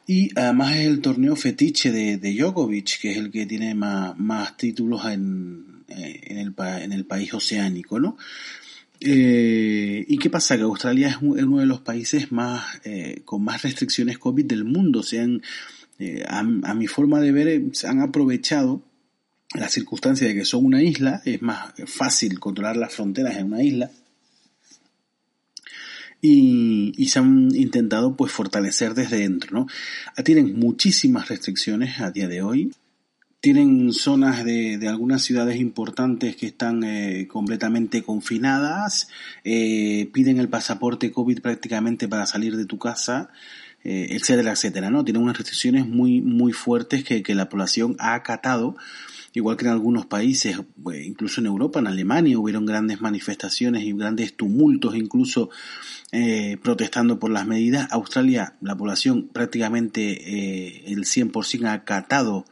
Y 0.05 0.38
además 0.38 0.75
es 0.75 0.86
el 0.86 1.00
torneo 1.00 1.33
fetiche 1.38 1.93
de, 1.93 2.17
de 2.17 2.33
Djokovic, 2.33 3.00
que 3.00 3.12
es 3.12 3.17
el 3.19 3.31
que 3.31 3.45
tiene 3.45 3.74
más, 3.74 4.57
títulos 4.57 5.05
en, 5.05 5.83
eh, 5.88 6.24
en, 6.25 6.91
el, 6.91 7.05
país 7.05 7.33
oceánico, 7.33 8.01
¿no? 8.01 8.17
Eh, 9.00 10.03
¿Y 10.05 10.17
qué 10.17 10.29
pasa? 10.29 10.57
Que 10.57 10.63
Australia 10.63 11.07
es 11.07 11.17
uno 11.21 11.59
de 11.59 11.65
los 11.65 11.79
países 11.79 12.33
más 12.33 12.81
eh, 12.83 13.21
con 13.24 13.45
más 13.45 13.62
restricciones 13.62 14.17
COVID 14.17 14.43
del 14.43 14.65
mundo. 14.65 15.03
Se 15.03 15.21
han, 15.21 15.41
eh, 16.00 16.25
a, 16.27 16.39
a, 16.39 16.74
mi 16.74 16.88
forma 16.88 17.21
de 17.21 17.31
ver, 17.31 17.62
se 17.71 17.88
han 17.88 18.01
aprovechado 18.01 18.83
la 19.53 19.68
circunstancia 19.68 20.27
de 20.27 20.36
que 20.36 20.46
son 20.46 20.65
una 20.65 20.84
isla, 20.84 21.22
es 21.25 21.41
más 21.41 21.74
fácil 21.86 22.39
controlar 22.39 22.77
las 22.77 22.94
fronteras 22.94 23.38
en 23.38 23.48
una 23.48 23.63
isla. 23.63 23.89
Y, 26.22 26.94
y, 26.98 27.08
se 27.08 27.20
han 27.20 27.56
intentado 27.56 28.18
pues 28.18 28.32
fortalecer 28.32 28.94
desde 28.94 29.20
dentro, 29.20 29.58
¿no? 29.58 29.68
Ah, 30.18 30.24
tienen 30.24 30.60
muchísimas 30.60 31.29
restricciones 31.29 32.01
a 32.01 32.12
día 32.12 32.27
de 32.27 32.41
hoy. 32.41 32.74
Tienen 33.39 33.94
zonas 33.94 34.44
de, 34.44 34.77
de 34.77 34.88
algunas 34.89 35.22
ciudades 35.22 35.62
importantes 35.62 36.36
que 36.36 36.48
están 36.48 36.84
eh, 36.84 37.25
completamente 37.29 38.03
confinadas. 38.03 39.08
Eh, 39.46 40.10
piden 40.12 40.39
el 40.39 40.50
pasaporte 40.50 41.10
COVID 41.10 41.39
prácticamente 41.39 42.10
para 42.10 42.25
salir 42.25 42.58
de 42.58 42.65
tu 42.65 42.77
casa 42.77 43.29
eh, 43.83 44.07
etcétera, 44.12 44.51
etcétera, 44.51 44.89
¿no? 44.89 45.03
Tiene 45.03 45.19
unas 45.19 45.38
restricciones 45.38 45.88
muy, 45.88 46.21
muy 46.21 46.53
fuertes 46.53 47.03
que, 47.03 47.24
que 47.24 47.36
la 47.36 47.50
población 47.50 47.95
ha 48.00 48.13
acatado 48.13 48.75
igual 49.33 49.57
que 49.57 49.65
en 49.65 49.71
algunos 49.71 50.05
países, 50.05 50.57
pues, 50.81 51.05
incluso 51.05 51.41
en 51.41 51.48
Europa, 51.48 51.79
en 51.79 51.88
Alemania, 51.88 52.38
hubieron 52.38 52.65
grandes 52.65 53.01
manifestaciones 53.01 53.83
y 53.83 53.93
grandes 53.93 54.36
tumultos, 54.36 54.95
incluso 54.95 55.50
eh, 56.12 56.57
protestando 56.62 57.19
por 57.19 57.31
las 57.31 57.45
medidas. 57.45 57.88
Australia, 57.91 58.55
la 58.62 58.75
población 58.75 59.29
prácticamente 59.31 60.01
eh, 60.12 60.83
el 60.88 61.05
100% 61.05 61.65
ha 61.65 61.74
acatado 61.74 62.45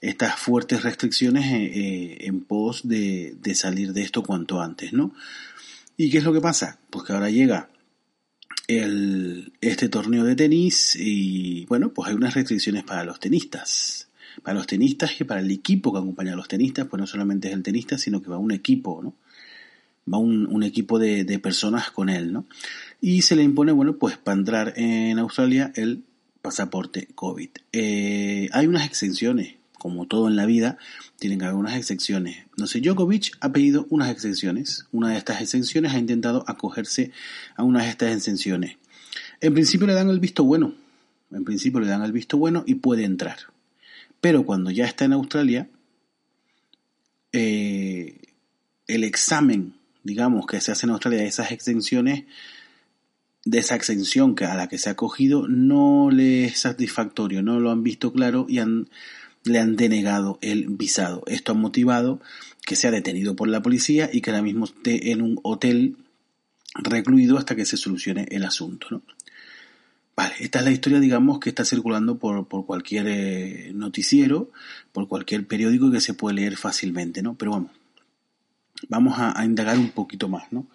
estas 0.00 0.38
fuertes 0.38 0.82
restricciones 0.82 1.44
eh, 1.46 2.26
en 2.26 2.40
pos 2.42 2.86
de, 2.88 3.36
de, 3.40 3.54
salir 3.54 3.92
de 3.92 4.02
esto 4.02 4.22
cuanto 4.22 4.60
antes, 4.60 4.92
¿no? 4.92 5.14
¿Y 5.96 6.10
qué 6.10 6.18
es 6.18 6.24
lo 6.24 6.32
que 6.32 6.40
pasa? 6.40 6.78
Pues 6.90 7.04
que 7.04 7.12
ahora 7.12 7.30
llega 7.30 7.68
el, 8.68 9.52
este 9.60 9.88
torneo 9.88 10.24
de 10.24 10.36
tenis 10.36 10.96
y, 10.96 11.66
bueno, 11.66 11.92
pues 11.92 12.08
hay 12.08 12.14
unas 12.14 12.34
restricciones 12.34 12.84
para 12.84 13.04
los 13.04 13.20
tenistas 13.20 14.08
para 14.42 14.54
los 14.54 14.66
tenistas 14.66 15.20
y 15.20 15.24
para 15.24 15.40
el 15.40 15.50
equipo 15.50 15.92
que 15.92 15.98
acompaña 15.98 16.32
a 16.32 16.36
los 16.36 16.48
tenistas, 16.48 16.86
pues 16.86 17.00
no 17.00 17.06
solamente 17.06 17.48
es 17.48 17.54
el 17.54 17.62
tenista, 17.62 17.98
sino 17.98 18.22
que 18.22 18.30
va 18.30 18.38
un 18.38 18.52
equipo, 18.52 19.02
¿no? 19.02 19.14
Va 20.12 20.18
un, 20.18 20.62
equipo 20.64 20.98
de, 20.98 21.38
personas 21.38 21.90
con 21.92 22.08
él, 22.08 22.32
¿no? 22.32 22.46
Y 23.00 23.22
se 23.22 23.36
le 23.36 23.44
impone, 23.44 23.70
bueno, 23.70 23.98
pues 23.98 24.16
para 24.16 24.36
entrar 24.36 24.72
en 24.76 25.18
Australia 25.20 25.72
el 25.76 26.02
pasaporte 26.40 27.08
COVID. 27.14 27.50
Eh, 27.72 28.48
hay 28.52 28.66
unas 28.66 28.84
exenciones, 28.84 29.54
como 29.82 30.06
todo 30.06 30.28
en 30.28 30.36
la 30.36 30.46
vida, 30.46 30.78
tienen 31.18 31.40
que 31.40 31.46
haber 31.46 31.56
unas 31.56 31.76
exenciones. 31.76 32.46
No 32.56 32.68
sé, 32.68 32.80
Djokovic 32.80 33.36
ha 33.40 33.50
pedido 33.50 33.88
unas 33.90 34.10
exenciones. 34.10 34.86
Una 34.92 35.10
de 35.10 35.18
estas 35.18 35.42
exenciones 35.42 35.92
ha 35.92 35.98
intentado 35.98 36.44
acogerse 36.46 37.10
a 37.56 37.64
una 37.64 37.82
de 37.82 37.88
estas 37.88 38.16
exenciones. 38.16 38.76
En 39.40 39.54
principio 39.54 39.88
le 39.88 39.94
dan 39.94 40.08
el 40.08 40.20
visto 40.20 40.44
bueno. 40.44 40.72
En 41.32 41.42
principio 41.42 41.80
le 41.80 41.88
dan 41.88 42.02
el 42.02 42.12
visto 42.12 42.38
bueno 42.38 42.62
y 42.64 42.76
puede 42.76 43.02
entrar. 43.02 43.38
Pero 44.20 44.46
cuando 44.46 44.70
ya 44.70 44.84
está 44.84 45.04
en 45.04 45.14
Australia, 45.14 45.68
eh, 47.32 48.20
el 48.86 49.02
examen, 49.02 49.74
digamos, 50.04 50.46
que 50.46 50.60
se 50.60 50.70
hace 50.70 50.86
en 50.86 50.90
Australia 50.90 51.22
de 51.22 51.26
esas 51.26 51.50
exenciones, 51.50 52.22
de 53.44 53.58
esa 53.58 53.74
exención 53.74 54.36
a 54.46 54.54
la 54.54 54.68
que 54.68 54.78
se 54.78 54.90
ha 54.90 54.92
acogido, 54.92 55.48
no 55.48 56.08
le 56.12 56.44
es 56.44 56.60
satisfactorio, 56.60 57.42
no 57.42 57.58
lo 57.58 57.72
han 57.72 57.82
visto 57.82 58.12
claro 58.12 58.46
y 58.48 58.60
han, 58.60 58.86
le 59.44 59.58
han 59.58 59.76
denegado 59.76 60.38
el 60.40 60.68
visado. 60.68 61.22
Esto 61.26 61.52
ha 61.52 61.54
motivado 61.54 62.20
que 62.64 62.76
sea 62.76 62.90
detenido 62.90 63.36
por 63.36 63.48
la 63.48 63.62
policía 63.62 64.08
y 64.12 64.20
que 64.20 64.30
ahora 64.30 64.42
mismo 64.42 64.66
esté 64.66 65.10
en 65.10 65.22
un 65.22 65.40
hotel 65.42 65.96
recluido 66.74 67.38
hasta 67.38 67.56
que 67.56 67.66
se 67.66 67.76
solucione 67.76 68.26
el 68.30 68.44
asunto. 68.44 68.86
¿no? 68.90 69.02
Vale, 70.14 70.34
esta 70.40 70.58
es 70.58 70.64
la 70.64 70.70
historia, 70.70 71.00
digamos, 71.00 71.40
que 71.40 71.48
está 71.48 71.64
circulando 71.64 72.18
por, 72.18 72.46
por 72.46 72.66
cualquier 72.66 73.06
eh, 73.08 73.72
noticiero, 73.74 74.50
por 74.92 75.08
cualquier 75.08 75.46
periódico 75.46 75.90
que 75.90 76.00
se 76.00 76.14
puede 76.14 76.36
leer 76.36 76.56
fácilmente, 76.56 77.22
¿no? 77.22 77.34
Pero 77.34 77.52
vamos, 77.52 77.70
vamos 78.88 79.14
a, 79.16 79.42
indagar 79.44 79.78
un 79.78 79.90
poquito 79.90 80.28
más, 80.28 80.52
¿no? 80.52 80.66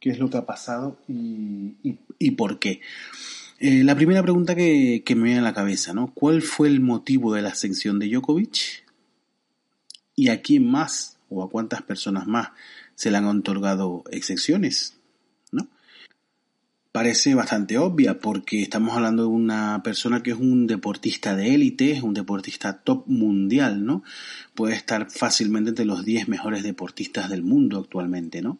¿Qué 0.00 0.10
es 0.10 0.18
lo 0.18 0.30
que 0.30 0.38
ha 0.38 0.46
pasado 0.46 0.98
y, 1.06 1.74
y, 2.18 2.30
por 2.30 2.58
qué? 2.58 2.80
Eh, 3.58 3.82
la 3.82 3.96
primera 3.96 4.22
pregunta 4.22 4.54
que, 4.54 5.02
me 5.16 5.22
viene 5.22 5.40
a 5.40 5.42
la 5.42 5.54
cabeza, 5.54 5.92
¿no? 5.92 6.12
¿Cuál 6.14 6.42
fue 6.42 6.68
el 6.68 6.80
motivo 6.80 7.34
de 7.34 7.42
la 7.42 7.50
ascensión 7.50 7.98
de 7.98 8.08
Djokovic? 8.08 8.84
¿Y 10.14 10.28
a 10.28 10.42
quién 10.42 10.70
más 10.70 11.18
o 11.28 11.42
a 11.42 11.50
cuántas 11.50 11.82
personas 11.82 12.26
más 12.26 12.50
se 12.94 13.10
le 13.10 13.16
han 13.16 13.26
otorgado 13.26 14.04
excepciones? 14.10 14.98
parece 16.98 17.36
bastante 17.36 17.78
obvia 17.78 18.18
porque 18.18 18.60
estamos 18.60 18.96
hablando 18.96 19.22
de 19.22 19.28
una 19.28 19.82
persona 19.84 20.20
que 20.20 20.32
es 20.32 20.36
un 20.36 20.66
deportista 20.66 21.36
de 21.36 21.54
élite, 21.54 22.00
un 22.02 22.12
deportista 22.12 22.78
top 22.78 23.06
mundial, 23.06 23.86
¿no? 23.86 24.02
Puede 24.54 24.74
estar 24.74 25.08
fácilmente 25.08 25.70
entre 25.70 25.84
los 25.84 26.04
10 26.04 26.26
mejores 26.26 26.64
deportistas 26.64 27.30
del 27.30 27.44
mundo 27.44 27.78
actualmente, 27.78 28.42
¿no? 28.42 28.58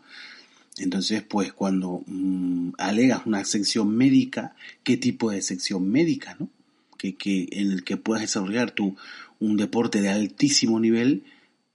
Entonces, 0.81 1.23
pues 1.23 1.53
cuando 1.53 2.03
mm, 2.07 2.71
alegas 2.79 3.27
una 3.27 3.45
sección 3.45 3.97
médica, 3.97 4.55
¿qué 4.83 4.97
tipo 4.97 5.31
de 5.31 5.43
sección 5.43 5.89
médica, 5.91 6.37
no? 6.39 6.49
Que, 6.97 7.17
que, 7.17 7.49
en 7.53 7.71
el 7.71 7.85
que 7.85 7.97
puedas 7.97 8.23
desarrollar 8.23 8.73
tu, 8.73 8.97
un 9.39 9.57
deporte 9.57 10.01
de 10.01 10.09
altísimo 10.09 10.81
nivel 10.81 11.25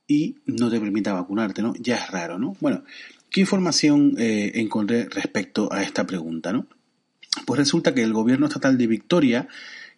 y 0.07 0.35
no 0.45 0.69
te 0.69 0.79
permita 0.79 1.13
vacunarte, 1.13 1.61
¿no? 1.61 1.73
Ya 1.79 1.95
es 1.95 2.09
raro, 2.09 2.37
¿no? 2.37 2.57
Bueno, 2.59 2.83
¿Qué 3.33 3.41
información 3.41 4.13
eh, 4.19 4.51
encontré 4.61 5.05
respecto 5.09 5.73
a 5.73 5.81
esta 5.81 6.05
pregunta? 6.05 6.53
¿no? 6.53 6.67
Pues 7.47 7.57
resulta 7.57 7.95
que 7.95 8.03
el 8.03 8.13
gobierno 8.13 8.45
estatal 8.45 8.77
de 8.77 8.85
Victoria, 8.85 9.47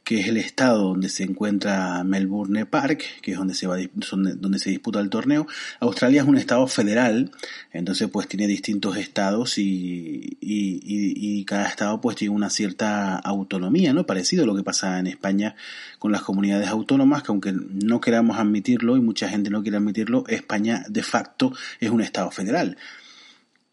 que 0.05 0.19
es 0.19 0.27
el 0.27 0.38
estado 0.38 0.83
donde 0.83 1.09
se 1.09 1.24
encuentra 1.24 2.03
Melbourne 2.03 2.67
Park, 2.67 3.03
que 3.24 3.31
es 3.31 3.38
donde 3.38 3.55
se, 3.55 3.65
va, 3.65 3.77
donde 3.95 4.59
se 4.59 4.69
disputa 4.69 5.00
el 5.00 5.09
torneo. 5.09 5.47
Australia 5.79 6.21
es 6.21 6.27
un 6.27 6.38
estado 6.38 6.67
federal, 6.67 7.31
entonces 7.74 8.07
pues 8.09 8.27
tiene 8.27 8.45
distintos 8.45 8.97
estados 8.97 9.57
y, 9.57 10.38
y, 10.39 10.79
y, 10.85 11.43
cada 11.43 11.67
estado 11.67 12.01
pues 12.01 12.15
tiene 12.17 12.35
una 12.35 12.51
cierta 12.51 13.15
autonomía, 13.15 13.93
¿no? 13.93 14.05
Parecido 14.05 14.43
a 14.43 14.47
lo 14.47 14.55
que 14.55 14.63
pasa 14.63 15.00
en 15.00 15.07
España 15.07 15.55
con 15.97 16.12
las 16.12 16.21
comunidades 16.21 16.67
autónomas, 16.67 17.24
que 17.24 17.31
aunque 17.31 17.51
no 17.53 18.00
queramos 18.00 18.38
admitirlo 18.38 18.97
y 18.97 19.01
mucha 19.01 19.27
gente 19.27 19.50
no 19.50 19.63
quiere 19.63 19.77
admitirlo, 19.77 20.24
España 20.27 20.85
de 20.88 21.01
facto 21.01 21.51
es 21.79 21.89
un 21.89 22.01
estado 22.01 22.29
federal. 22.29 22.77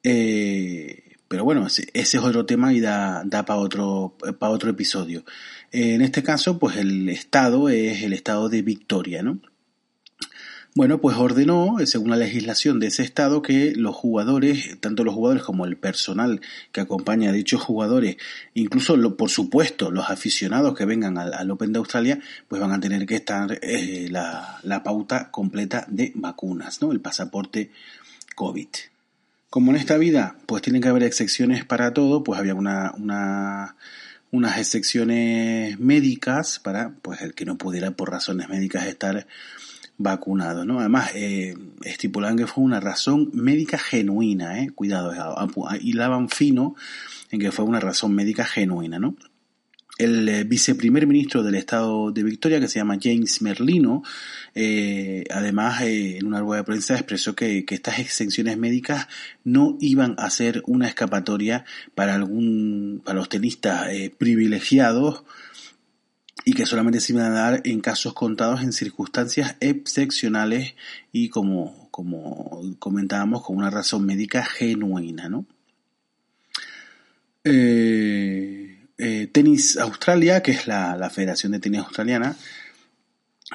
Eh, 0.02 1.12
pero 1.32 1.44
bueno, 1.44 1.66
ese, 1.66 1.88
es 1.94 2.14
otro 2.16 2.44
tema 2.44 2.74
y 2.74 2.80
da, 2.80 3.22
da 3.24 3.46
para 3.46 3.58
otro, 3.58 4.16
para 4.38 4.52
otro 4.52 4.68
episodio. 4.68 5.24
En 5.72 6.02
este 6.02 6.22
caso, 6.22 6.58
pues 6.58 6.76
el 6.76 7.08
estado 7.08 7.68
es 7.68 8.02
el 8.02 8.12
estado 8.12 8.48
de 8.48 8.62
Victoria, 8.62 9.22
¿no? 9.22 9.40
Bueno, 10.74 11.02
pues 11.02 11.18
ordenó, 11.18 11.76
según 11.84 12.08
la 12.08 12.16
legislación 12.16 12.80
de 12.80 12.86
ese 12.86 13.02
estado, 13.02 13.42
que 13.42 13.74
los 13.76 13.94
jugadores, 13.94 14.80
tanto 14.80 15.04
los 15.04 15.14
jugadores 15.14 15.42
como 15.42 15.66
el 15.66 15.76
personal 15.76 16.40
que 16.72 16.80
acompaña 16.80 17.28
a 17.28 17.32
dichos 17.34 17.60
jugadores, 17.60 18.16
incluso 18.54 18.96
por 19.18 19.28
supuesto 19.28 19.90
los 19.90 20.08
aficionados 20.08 20.74
que 20.74 20.86
vengan 20.86 21.18
al, 21.18 21.50
Open 21.50 21.74
de 21.74 21.78
Australia, 21.78 22.20
pues 22.48 22.58
van 22.58 22.72
a 22.72 22.80
tener 22.80 23.04
que 23.04 23.16
estar 23.16 23.58
eh, 23.60 24.08
la, 24.10 24.60
la 24.62 24.82
pauta 24.82 25.30
completa 25.30 25.84
de 25.90 26.12
vacunas, 26.14 26.80
¿no? 26.80 26.90
El 26.90 27.00
pasaporte 27.00 27.70
COVID. 28.34 28.68
Como 29.50 29.72
en 29.72 29.76
esta 29.76 29.98
vida, 29.98 30.36
pues 30.46 30.62
tienen 30.62 30.80
que 30.80 30.88
haber 30.88 31.02
excepciones 31.02 31.66
para 31.66 31.92
todo, 31.92 32.24
pues 32.24 32.40
había 32.40 32.54
una, 32.54 32.92
una, 32.96 33.76
unas 34.32 34.58
excepciones 34.58 35.78
médicas 35.78 36.58
para 36.58 36.94
pues 37.02 37.20
el 37.20 37.34
que 37.34 37.44
no 37.44 37.58
pudiera 37.58 37.92
por 37.92 38.10
razones 38.10 38.48
médicas 38.48 38.86
estar 38.86 39.26
vacunado, 39.98 40.64
¿no? 40.64 40.80
Además, 40.80 41.12
eh, 41.14 41.54
estipulan 41.84 42.36
que 42.36 42.46
fue 42.46 42.64
una 42.64 42.80
razón 42.80 43.30
médica 43.34 43.78
genuina, 43.78 44.60
¿eh? 44.60 44.70
Cuidado, 44.74 45.12
hilaban 45.80 46.28
fino 46.30 46.74
en 47.30 47.40
que 47.40 47.52
fue 47.52 47.66
una 47.66 47.78
razón 47.78 48.14
médica 48.14 48.44
genuina, 48.44 48.98
¿no? 48.98 49.14
El 49.98 50.28
eh, 50.28 50.44
viceprimer 50.44 51.06
ministro 51.06 51.42
del 51.42 51.54
estado 51.54 52.10
de 52.10 52.22
Victoria, 52.22 52.60
que 52.60 52.68
se 52.68 52.78
llama 52.78 52.98
James 53.00 53.42
Merlino, 53.42 54.02
eh, 54.54 55.24
además 55.30 55.82
eh, 55.82 56.18
en 56.18 56.26
una 56.26 56.40
rueda 56.40 56.62
de 56.62 56.66
prensa 56.66 56.94
expresó 56.94 57.34
que, 57.34 57.64
estas 57.68 57.98
exenciones 57.98 58.58
médicas 58.58 59.08
no 59.44 59.76
iban 59.80 60.14
a 60.18 60.30
ser 60.30 60.62
una 60.66 60.86
escapatoria 60.88 61.64
para 61.94 62.14
algún, 62.14 63.02
para 63.04 63.18
los 63.18 63.28
tenistas 63.28 63.88
privilegiados 64.18 65.24
y 66.44 66.54
que 66.54 66.66
solamente 66.66 67.00
se 67.00 67.12
iban 67.12 67.26
a 67.26 67.34
dar 67.34 67.62
en 67.64 67.80
casos 67.80 68.14
contados 68.14 68.62
en 68.62 68.72
circunstancias 68.72 69.56
excepcionales 69.60 70.74
y 71.12 71.28
como, 71.28 71.88
como 71.90 72.60
comentábamos 72.78 73.42
con 73.42 73.56
una 73.56 73.70
razón 73.70 74.04
médica 74.04 74.44
genuina, 74.44 75.28
¿no? 75.28 75.46
Eh, 77.44 78.61
eh, 79.04 79.26
Tenis 79.26 79.78
Australia, 79.78 80.44
que 80.44 80.52
es 80.52 80.68
la, 80.68 81.10
Federación 81.10 81.50
de 81.50 81.58
Tenis 81.58 81.80
Australiana, 81.80 82.36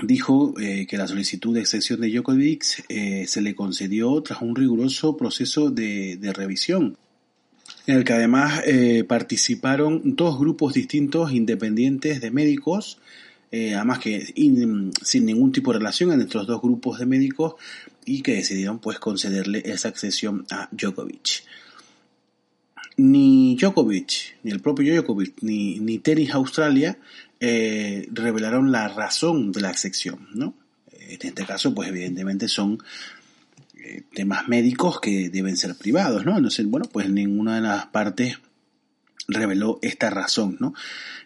dijo 0.04 0.54
eh, 0.60 0.86
que 0.86 0.98
la 0.98 1.08
solicitud 1.08 1.56
de 1.56 1.62
exención 1.62 2.02
de 2.02 2.10
Djokovic 2.10 2.84
eh, 2.90 3.24
se 3.28 3.42
le 3.42 3.56
concedió 3.56 4.22
tras 4.22 4.42
un 4.42 4.58
riguroso 4.58 5.16
proceso 5.16 5.72
de, 5.72 6.20
revisión, 6.36 6.98
en 7.86 7.96
el 7.96 8.04
que 8.04 8.12
además 8.12 8.62
participaron 9.08 10.02
dos 10.18 10.38
grupos 10.38 10.74
distintos 10.74 11.32
independientes 11.32 12.20
de 12.20 12.32
médicos, 12.32 13.00
además 13.50 14.00
que 14.00 14.26
sin 15.02 15.26
ningún 15.26 15.54
tipo 15.54 15.72
de 15.72 15.80
relación 15.80 16.12
entre 16.12 16.40
los 16.40 16.48
dos 16.48 16.62
grupos 16.62 17.00
de 17.00 17.06
médicos 17.06 17.54
y 18.04 18.22
que 18.22 18.34
decidieron 18.34 18.80
pues 18.80 19.00
concederle 19.00 19.64
esa 19.66 19.88
accesión 19.88 20.46
a 20.52 20.68
Djokovic 20.74 21.44
ni 22.98 23.56
Djokovic, 23.56 24.38
ni 24.44 24.52
el 24.52 24.60
propio 24.60 24.94
Djokovic, 24.94 25.36
ni, 25.42 25.80
ni 25.80 26.00
Tennis 26.00 26.32
Australia 26.32 26.98
eh, 27.40 28.08
revelaron 28.12 28.72
la 28.72 28.88
razón 28.88 29.52
de 29.52 29.62
la 29.62 29.70
excepción, 29.70 30.28
¿no? 30.34 30.56
En 30.92 31.20
este 31.22 31.46
caso, 31.46 31.74
pues 31.74 31.90
evidentemente 31.90 32.48
son 32.48 32.80
eh, 33.76 34.04
temas 34.14 34.48
médicos 34.48 35.00
que 35.00 35.30
deben 35.30 35.56
ser 35.56 35.76
privados, 35.76 36.26
¿no? 36.26 36.36
Entonces, 36.36 36.66
bueno, 36.66 36.90
pues 36.92 37.10
ninguna 37.10 37.56
de 37.56 37.62
las 37.62 37.86
partes 37.88 38.40
reveló 39.28 39.80
esta 39.82 40.10
razón, 40.10 40.58
¿no? 40.60 40.74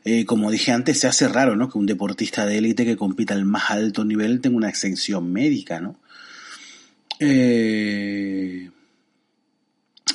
Eh, 0.03 0.25
como 0.25 0.51
dije 0.51 0.71
antes, 0.71 0.99
se 0.99 1.07
hace 1.07 1.27
raro, 1.27 1.55
¿no? 1.55 1.69
Que 1.69 1.77
un 1.77 1.85
deportista 1.85 2.45
de 2.45 2.57
élite 2.57 2.85
que 2.85 2.97
compita 2.97 3.33
al 3.33 3.45
más 3.45 3.71
alto 3.71 4.03
nivel 4.03 4.41
tenga 4.41 4.57
una 4.57 4.69
exención 4.69 5.31
médica, 5.31 5.79
¿no? 5.79 5.99
Eh, 7.19 8.69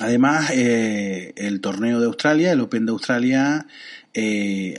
además, 0.00 0.50
eh, 0.52 1.32
el 1.36 1.60
torneo 1.60 2.00
de 2.00 2.06
Australia, 2.06 2.52
el 2.52 2.60
Open 2.60 2.86
de 2.86 2.92
Australia, 2.92 3.66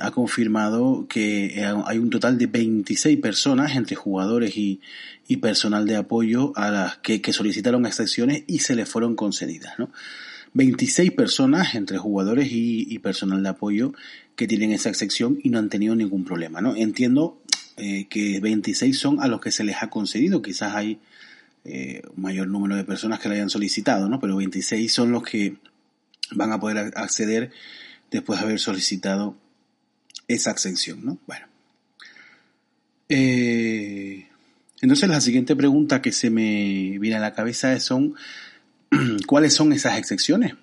ha 0.02 0.12
confirmado 0.12 1.06
que 1.08 1.64
hay 1.86 2.00
un 2.00 2.10
total 2.10 2.40
de 2.40 2.48
26 2.48 3.20
personas 3.20 3.76
entre 3.76 3.96
jugadores 3.96 4.58
y, 4.58 4.80
personal 5.40 5.86
de 5.86 5.96
apoyo 5.96 6.54
a 6.56 6.72
las 6.72 6.98
que, 6.98 7.22
solicitaron 7.32 7.86
exenciones 7.86 8.44
y 8.48 8.60
se 8.60 8.76
les 8.76 8.90
fueron 8.90 9.16
concedidas, 9.16 9.78
¿no? 9.78 9.92
26 10.54 11.12
personas 11.12 11.76
entre 11.76 12.00
jugadores 12.00 12.50
y, 12.52 12.98
personal 13.00 13.44
de 13.44 13.50
apoyo 13.50 13.94
que 14.36 14.48
tienen 14.48 14.72
esa 14.72 14.90
excepción 14.90 15.40
y 15.44 15.50
no 15.50 15.60
han 15.60 15.70
tenido 15.70 15.96
ningún 15.96 16.26
problema. 16.26 16.62
¿no? 16.62 16.76
Entiendo 16.76 17.42
eh, 17.78 18.08
que 18.10 18.40
26 18.40 18.98
son 18.98 19.22
a 19.22 19.28
los 19.28 19.40
que 19.40 19.52
se 19.52 19.64
les 19.64 19.82
ha 19.82 19.90
concedido, 19.90 20.42
quizás 20.42 20.76
hay 20.76 21.00
eh, 21.68 22.02
mayor 22.16 22.48
número 22.48 22.76
de 22.76 22.84
personas 22.84 23.20
que 23.20 23.30
lo 23.30 23.36
hayan 23.36 23.50
solicitado, 23.50 24.10
¿no? 24.10 24.20
pero 24.20 24.38
26 24.38 24.92
son 24.92 25.12
los 25.12 25.24
que 25.24 25.58
van 26.32 26.52
a 26.52 26.60
poder 26.60 26.94
acceder 26.96 27.52
después 28.12 28.40
de 28.40 28.46
haber 28.46 28.60
solicitado 28.60 29.38
esa 30.28 30.52
exención. 30.52 31.06
¿no? 31.06 31.18
Bueno. 31.28 31.46
Eh, 33.10 34.28
entonces 34.82 35.10
la 35.10 35.22
siguiente 35.22 35.56
pregunta 35.56 36.02
que 36.02 36.12
se 36.12 36.30
me 36.30 36.98
viene 37.00 37.16
a 37.16 37.20
la 37.20 37.34
cabeza 37.34 37.80
son 37.80 38.16
¿Cuáles 39.28 39.54
son 39.54 39.74
esas 39.74 39.98
excepciones? 39.98 40.54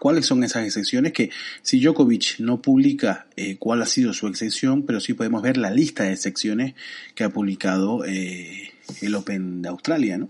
¿Cuáles 0.00 0.26
son 0.26 0.44
esas 0.44 0.66
excepciones? 0.66 1.12
Que 1.12 1.30
si 1.62 1.80
Djokovic 1.80 2.40
no 2.40 2.60
publica 2.60 3.26
eh, 3.36 3.56
cuál 3.58 3.80
ha 3.82 3.86
sido 3.86 4.12
su 4.12 4.26
excepción, 4.26 4.84
pero 4.84 5.00
sí 5.00 5.14
podemos 5.14 5.42
ver 5.42 5.56
la 5.56 5.70
lista 5.70 6.04
de 6.04 6.12
excepciones 6.12 6.74
que 7.14 7.24
ha 7.24 7.30
publicado 7.30 8.04
eh, 8.04 8.72
el 9.00 9.14
Open 9.14 9.62
de 9.62 9.68
Australia, 9.68 10.18
¿no? 10.18 10.28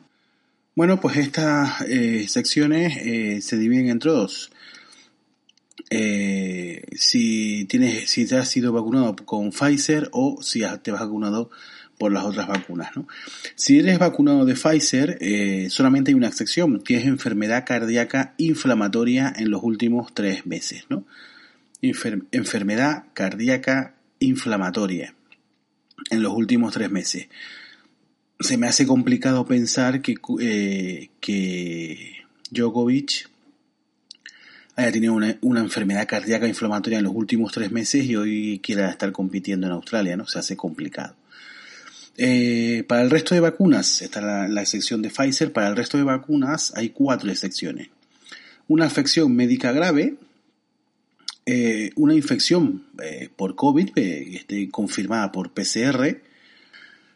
Bueno, 0.77 1.01
pues 1.01 1.17
estas 1.19 1.83
eh, 1.83 2.27
secciones 2.27 3.45
se 3.45 3.57
dividen 3.57 3.91
entre 3.91 4.11
dos. 4.11 4.51
si 5.89 7.65
tienes, 7.69 8.11
si 8.11 8.27
te 8.27 8.37
has 8.37 8.49
sido 8.49 8.73
vacunado 8.73 9.15
con 9.15 9.51
Pfizer 9.51 10.09
o 10.11 10.43
si 10.43 10.61
te 10.83 10.91
has 10.91 11.01
vacunado 11.01 11.51
por 11.99 12.13
las 12.13 12.25
otras 12.25 12.49
vacunas. 12.49 12.97
¿no? 12.97 13.07
Si 13.55 13.79
eres 13.79 13.99
vacunado 13.99 14.45
de 14.45 14.55
Pfizer, 14.55 15.19
eh, 15.21 15.69
solamente 15.71 16.11
hay 16.11 16.15
una 16.15 16.29
excepción, 16.29 16.83
tienes 16.83 17.07
enfermedad 17.07 17.65
cardíaca 17.67 18.35
inflamatoria 18.39 19.33
en 19.37 19.51
los 19.51 19.63
últimos 19.63 20.13
tres 20.15 20.47
meses. 20.47 20.85
¿no? 20.89 21.05
enfermedad 21.83 23.05
cardíaca 23.13 23.95
inflamatoria 24.19 25.15
en 26.11 26.23
los 26.23 26.33
últimos 26.33 26.73
tres 26.73 26.91
meses. 26.91 27.29
Se 28.45 28.59
me 28.59 28.67
hace 28.67 28.87
complicado 28.87 29.47
pensar 29.47 30.03
que, 30.03 30.17
eh, 30.39 31.09
que 31.19 32.17
Djokovic 32.51 33.31
haya 34.77 34.93
tenido 34.93 35.15
una, 35.15 35.39
una, 35.41 35.61
enfermedad 35.61 36.07
cardíaca 36.07 36.47
inflamatoria 36.47 36.99
en 36.99 37.05
los 37.05 37.15
últimos 37.15 37.53
tres 37.53 37.73
meses 37.73 38.05
y 38.05 38.17
hoy 38.17 38.61
quiera 38.63 38.91
estar 38.91 39.13
compitiendo 39.13 39.67
en 39.67 39.73
Australia, 39.73 40.19
¿no? 40.19 40.27
Se 40.27 40.41
hace 40.41 40.59
complicado. 40.59 41.17
Eh, 42.19 42.85
para 42.87 43.01
el 43.01 43.11
resto 43.11 43.35
de 43.35 43.41
vacunas, 43.41 44.03
está 44.03 44.21
la, 44.21 44.47
la, 44.47 44.61
excepción 44.61 45.01
de 45.01 45.09
Pfizer, 45.09 45.51
para 45.51 45.69
el 45.69 45.77
resto 45.77 45.97
de 45.97 46.05
vacunas 46.05 46.75
hay 46.77 46.91
cuatro 46.91 47.31
excepciones. 47.31 47.89
Una 48.69 48.85
afección 48.85 49.35
médica 49.35 49.73
grave, 49.73 50.17
eh, 51.47 51.93
una 51.97 52.15
infección 52.15 52.85
eh, 53.03 53.31
por 53.35 53.55
COVID, 53.55 53.97
esté 53.97 54.69
confirmada 54.69 55.33
por 55.33 55.51
PCR, 55.55 56.21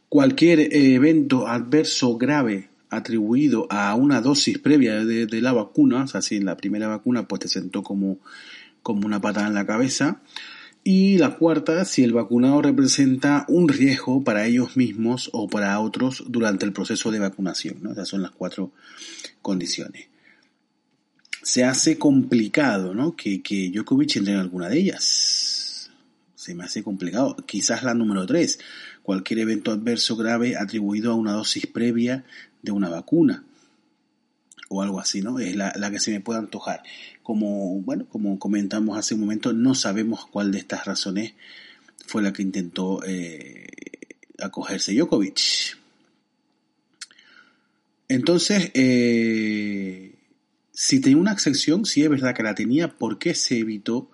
cualquier 0.08 0.74
evento 0.74 1.46
adverso 1.46 2.16
grave 2.16 2.70
atribuido 2.90 3.66
a 3.70 3.94
una 3.94 4.20
dosis 4.20 4.58
previa 4.58 5.04
de, 5.04 5.26
de, 5.26 5.40
la 5.42 5.52
vacuna, 5.52 6.04
o 6.04 6.06
sea, 6.06 6.22
si 6.22 6.36
en 6.36 6.46
la 6.46 6.56
primera 6.56 6.88
vacuna 6.88 7.28
pues 7.28 7.40
te 7.40 7.48
sentó 7.48 7.82
como, 7.82 8.18
como 8.82 9.06
una 9.06 9.20
patada 9.20 9.48
en 9.48 9.54
la 9.54 9.66
cabeza, 9.66 10.22
y 10.90 11.18
la 11.18 11.36
cuarta, 11.36 11.84
si 11.84 12.02
el 12.02 12.14
vacunado 12.14 12.62
representa 12.62 13.44
un 13.48 13.68
riesgo 13.68 14.24
para 14.24 14.46
ellos 14.46 14.76
mismos 14.76 15.28
o 15.34 15.46
para 15.46 15.78
otros 15.80 16.24
durante 16.28 16.64
el 16.64 16.72
proceso 16.72 17.10
de 17.10 17.18
vacunación. 17.18 17.82
¿no? 17.82 17.92
Esas 17.92 18.08
son 18.08 18.22
las 18.22 18.30
cuatro 18.30 18.72
condiciones. 19.42 20.06
Se 21.42 21.64
hace 21.64 21.98
complicado 21.98 22.94
¿no? 22.94 23.16
que, 23.16 23.42
que 23.42 23.70
Djokovic 23.70 24.16
entre 24.16 24.32
en 24.32 24.38
alguna 24.38 24.70
de 24.70 24.78
ellas. 24.78 25.90
Se 26.34 26.54
me 26.54 26.64
hace 26.64 26.82
complicado. 26.82 27.36
Quizás 27.44 27.82
la 27.82 27.92
número 27.92 28.24
tres, 28.24 28.58
cualquier 29.08 29.38
evento 29.38 29.70
adverso 29.70 30.16
grave 30.16 30.58
atribuido 30.58 31.10
a 31.10 31.14
una 31.14 31.32
dosis 31.32 31.66
previa 31.66 32.26
de 32.60 32.72
una 32.72 32.90
vacuna 32.90 33.42
o 34.68 34.82
algo 34.82 35.00
así, 35.00 35.22
¿no? 35.22 35.38
Es 35.38 35.56
la, 35.56 35.90
que 35.90 35.98
se 35.98 36.10
me 36.10 36.20
puede 36.20 36.40
antojar. 36.40 36.82
Como, 37.22 37.80
bueno, 37.80 38.06
como 38.10 38.38
comentamos 38.38 38.98
hace 38.98 39.14
un 39.14 39.20
momento, 39.20 39.54
no 39.54 39.74
sabemos 39.74 40.26
cuál 40.26 40.52
de 40.52 40.58
estas 40.58 40.84
razones 40.84 41.32
fue 42.06 42.20
la 42.20 42.34
que 42.34 42.42
intentó 42.42 43.02
eh, 43.02 43.68
acogerse 44.42 44.92
Djokovic. 44.92 45.78
Entonces, 48.08 48.70
eh, 48.74 50.16
si 50.70 51.00
tenía 51.00 51.16
una 51.16 51.32
excepción, 51.32 51.86
si 51.86 52.02
es 52.02 52.10
verdad 52.10 52.34
que 52.34 52.42
la 52.42 52.54
tenía, 52.54 52.88
¿por 52.98 53.18
qué 53.18 53.34
se 53.34 53.60
evitó 53.60 54.10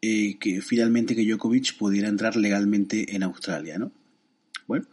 eh, 0.00 0.38
que 0.38 0.62
finalmente 0.62 1.14
que 1.14 1.26
Djokovic 1.26 1.76
pudiera 1.76 2.08
entrar 2.08 2.36
legalmente 2.36 3.14
en 3.14 3.22
Australia, 3.22 3.76
¿no? 3.76 3.92
Bueno, 4.66 4.86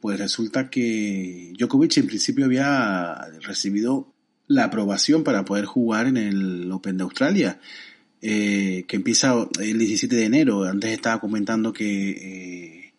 pues 0.00 0.18
resulta 0.18 0.70
que 0.70 1.52
Djokovic 1.58 1.96
en 1.98 2.06
principio 2.06 2.44
había 2.44 3.16
recibido 3.42 4.12
la 4.46 4.64
aprobación 4.64 5.24
para 5.24 5.44
poder 5.44 5.66
jugar 5.66 6.06
en 6.06 6.16
el 6.16 6.72
Open 6.72 6.96
de 6.96 7.04
Australia, 7.04 7.60
eh, 8.22 8.84
que 8.88 8.96
empieza 8.96 9.34
el 9.60 9.78
17 9.78 10.16
de 10.16 10.24
enero. 10.24 10.64
Antes 10.64 10.90
estaba 10.90 11.20
comentando 11.20 11.72
que 11.72 12.10
eh, 12.10 12.92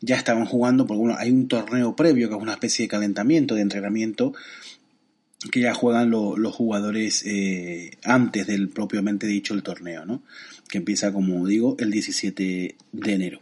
ya 0.00 0.16
estaban 0.16 0.46
jugando, 0.46 0.86
porque 0.86 1.00
bueno, 1.00 1.16
hay 1.18 1.30
un 1.30 1.48
torneo 1.48 1.94
previo 1.94 2.28
que 2.28 2.36
es 2.36 2.42
una 2.42 2.54
especie 2.54 2.84
de 2.84 2.88
calentamiento, 2.88 3.54
de 3.54 3.60
entrenamiento, 3.60 4.32
que 5.50 5.60
ya 5.60 5.74
juegan 5.74 6.10
los 6.10 6.54
jugadores 6.54 7.22
eh, 7.26 7.98
antes 8.04 8.46
del 8.46 8.68
propiamente 8.70 9.26
dicho 9.26 9.54
el 9.54 9.62
torneo, 9.62 10.06
¿no? 10.06 10.22
Que 10.68 10.78
empieza, 10.78 11.12
como 11.12 11.46
digo, 11.46 11.76
el 11.78 11.90
17 11.90 12.76
de 12.92 13.12
enero. 13.12 13.40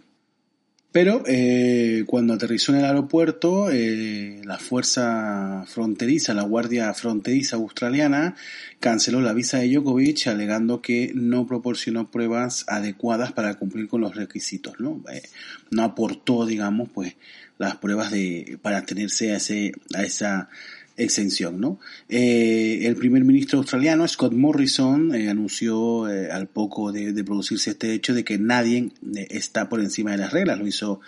Pero 0.94 1.24
eh, 1.26 2.04
cuando 2.06 2.34
aterrizó 2.34 2.70
en 2.70 2.78
el 2.78 2.84
aeropuerto, 2.84 3.68
eh, 3.68 4.40
la 4.44 4.58
fuerza 4.58 5.64
fronteriza, 5.66 6.34
la 6.34 6.44
Guardia 6.44 6.94
Fronteriza 6.94 7.56
Australiana, 7.56 8.36
canceló 8.78 9.20
la 9.20 9.32
visa 9.32 9.58
de 9.58 9.68
Djokovic 9.68 10.28
alegando 10.28 10.80
que 10.80 11.10
no 11.12 11.48
proporcionó 11.48 12.12
pruebas 12.12 12.64
adecuadas 12.68 13.32
para 13.32 13.54
cumplir 13.54 13.88
con 13.88 14.02
los 14.02 14.14
requisitos, 14.14 14.78
¿no? 14.78 15.02
Eh, 15.12 15.22
no 15.72 15.82
aportó, 15.82 16.46
digamos, 16.46 16.90
pues 16.94 17.16
las 17.58 17.74
pruebas 17.78 18.12
de 18.12 18.60
para 18.62 18.82
tenerse 18.86 19.32
a 19.32 19.38
ese 19.38 19.72
a 19.94 20.04
esa 20.04 20.48
exención, 20.96 21.60
¿no? 21.60 21.80
Eh, 22.08 22.80
el 22.84 22.96
primer 22.96 23.24
ministro 23.24 23.58
australiano, 23.58 24.06
Scott 24.06 24.32
Morrison, 24.32 25.14
eh, 25.14 25.28
anunció 25.28 26.08
eh, 26.08 26.30
al 26.30 26.46
poco 26.48 26.92
de, 26.92 27.24
producirse 27.24 27.70
este 27.70 27.92
hecho 27.92 28.14
de 28.14 28.24
que 28.24 28.38
nadie 28.38 28.90
está 29.28 29.68
por 29.68 29.80
encima 29.80 30.12
de 30.12 30.18
las 30.18 30.32
reglas. 30.32 30.58
Lo 30.58 30.66
hizo 30.66 31.00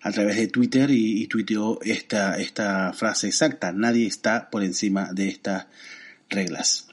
a 0.00 0.12
través 0.12 0.36
de 0.36 0.46
Twitter 0.48 0.90
y, 0.90 1.22
y 1.22 1.26
tuiteó 1.26 1.80
esta, 1.82 2.38
esta 2.38 2.92
frase 2.92 3.28
exacta, 3.28 3.72
nadie 3.72 4.06
está 4.06 4.48
por 4.50 4.64
encima 4.64 5.12
de 5.12 5.28
estas 5.28 5.66
reglas. 6.30 6.85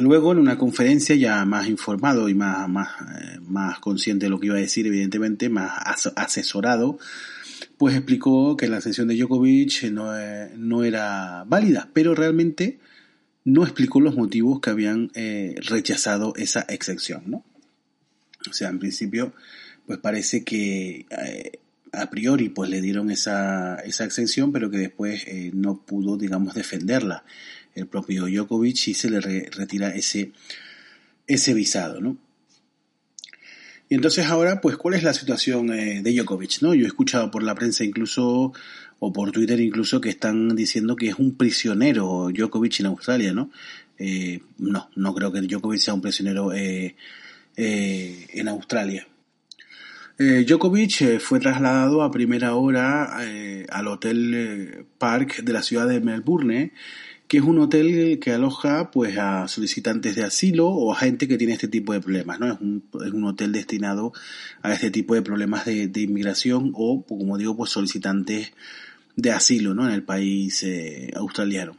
Luego, 0.00 0.32
en 0.32 0.38
una 0.38 0.58
conferencia 0.58 1.14
ya 1.14 1.44
más 1.44 1.68
informado 1.68 2.28
y 2.28 2.34
más, 2.34 2.68
más, 2.68 2.88
más 3.42 3.78
consciente 3.78 4.26
de 4.26 4.30
lo 4.30 4.40
que 4.40 4.46
iba 4.46 4.56
a 4.56 4.60
decir, 4.60 4.86
evidentemente, 4.88 5.48
más 5.48 5.72
asesorado, 6.16 6.98
pues 7.78 7.94
explicó 7.94 8.56
que 8.56 8.66
la 8.66 8.80
sesión 8.80 9.06
de 9.06 9.16
Djokovic 9.16 9.84
no, 9.92 10.18
eh, 10.18 10.50
no 10.56 10.82
era 10.82 11.44
válida, 11.46 11.90
pero 11.92 12.14
realmente 12.14 12.80
no 13.44 13.62
explicó 13.62 14.00
los 14.00 14.16
motivos 14.16 14.60
que 14.60 14.70
habían 14.70 15.12
eh, 15.14 15.54
rechazado 15.58 16.32
esa 16.36 16.64
excepción, 16.68 17.22
¿no? 17.26 17.44
O 18.50 18.52
sea, 18.52 18.70
en 18.70 18.80
principio, 18.80 19.32
pues 19.86 19.98
parece 20.00 20.42
que 20.42 21.06
eh, 21.10 21.60
a 21.92 22.10
priori 22.10 22.48
pues 22.48 22.68
le 22.68 22.80
dieron 22.80 23.10
esa, 23.10 23.76
esa 23.76 24.04
exención, 24.04 24.50
pero 24.50 24.70
que 24.70 24.78
después 24.78 25.24
no 25.52 25.84
pudo, 25.84 26.16
digamos, 26.16 26.54
defenderla 26.54 27.24
el 27.74 27.86
propio 27.86 28.26
Djokovic 28.26 28.88
y 28.88 28.94
se 28.94 29.10
le 29.10 29.20
retira 29.20 29.90
ese, 29.90 30.32
ese 31.26 31.54
visado, 31.54 32.00
¿no? 32.00 32.16
Y 33.88 33.94
entonces 33.94 34.26
ahora, 34.26 34.60
pues, 34.60 34.76
¿cuál 34.76 34.94
es 34.94 35.02
la 35.02 35.12
situación 35.12 35.72
eh, 35.72 36.02
de 36.02 36.12
Djokovic? 36.12 36.62
¿no? 36.62 36.74
Yo 36.74 36.84
he 36.84 36.88
escuchado 36.88 37.30
por 37.30 37.42
la 37.42 37.54
prensa 37.54 37.84
incluso, 37.84 38.52
o 38.98 39.12
por 39.12 39.30
Twitter 39.30 39.60
incluso, 39.60 40.00
que 40.00 40.08
están 40.08 40.56
diciendo 40.56 40.96
que 40.96 41.08
es 41.08 41.18
un 41.18 41.36
prisionero 41.36 42.30
Djokovic 42.34 42.80
en 42.80 42.86
Australia, 42.86 43.32
¿no? 43.32 43.50
Eh, 43.98 44.40
no, 44.58 44.88
no 44.96 45.14
creo 45.14 45.30
que 45.32 45.42
Djokovic 45.42 45.80
sea 45.80 45.94
un 45.94 46.00
prisionero 46.00 46.52
eh, 46.52 46.96
en 47.56 48.48
Australia. 48.48 49.06
Djokovic 50.16 51.18
fue 51.18 51.40
trasladado 51.40 52.02
a 52.02 52.10
primera 52.10 52.54
hora 52.54 53.18
al 53.68 53.88
Hotel 53.88 54.86
Park 54.96 55.42
de 55.42 55.52
la 55.52 55.62
ciudad 55.62 55.88
de 55.88 56.00
Melbourne 56.00 56.72
que 57.28 57.38
es 57.38 57.42
un 57.42 57.58
hotel 57.58 58.18
que 58.20 58.32
aloja 58.32 58.90
pues 58.90 59.16
a 59.18 59.48
solicitantes 59.48 60.14
de 60.14 60.24
asilo 60.24 60.68
o 60.68 60.92
a 60.92 60.96
gente 60.96 61.26
que 61.26 61.38
tiene 61.38 61.54
este 61.54 61.68
tipo 61.68 61.92
de 61.92 62.00
problemas, 62.00 62.38
¿no? 62.38 62.52
Es 62.52 62.60
un, 62.60 62.84
es 63.04 63.12
un 63.12 63.24
hotel 63.24 63.52
destinado 63.52 64.12
a 64.62 64.72
este 64.72 64.90
tipo 64.90 65.14
de 65.14 65.22
problemas 65.22 65.64
de, 65.64 65.90
inmigración 66.00 66.72
o, 66.74 67.04
como 67.04 67.38
digo, 67.38 67.56
pues 67.56 67.70
solicitantes 67.70 68.52
de 69.16 69.30
asilo, 69.30 69.74
¿no? 69.74 69.86
En 69.86 69.94
el 69.94 70.02
país 70.02 70.62
eh, 70.64 71.12
australiano. 71.16 71.76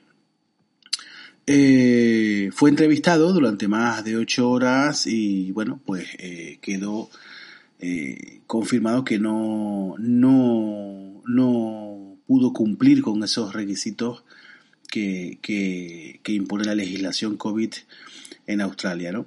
Eh, 1.48 2.50
fue 2.54 2.72
entrevistado 2.72 3.32
durante 3.32 3.68
más 3.68 4.04
de 4.04 4.18
ocho 4.18 4.50
horas 4.50 5.06
y 5.06 5.52
bueno, 5.52 5.80
pues 5.86 6.08
eh, 6.18 6.58
quedó 6.62 7.10
confirmado 8.48 9.04
que 9.04 9.20
no, 9.20 9.94
no, 10.00 11.22
no 11.28 12.18
pudo 12.26 12.52
cumplir 12.52 13.04
con 13.04 13.24
esos 13.24 13.54
requisitos 13.54 14.24
que, 14.88 16.20
impone 16.28 16.66
la 16.66 16.76
legislación 16.76 17.38
COVID 17.38 17.74
en 18.48 18.62
Australia, 18.62 19.12
¿no? 19.12 19.26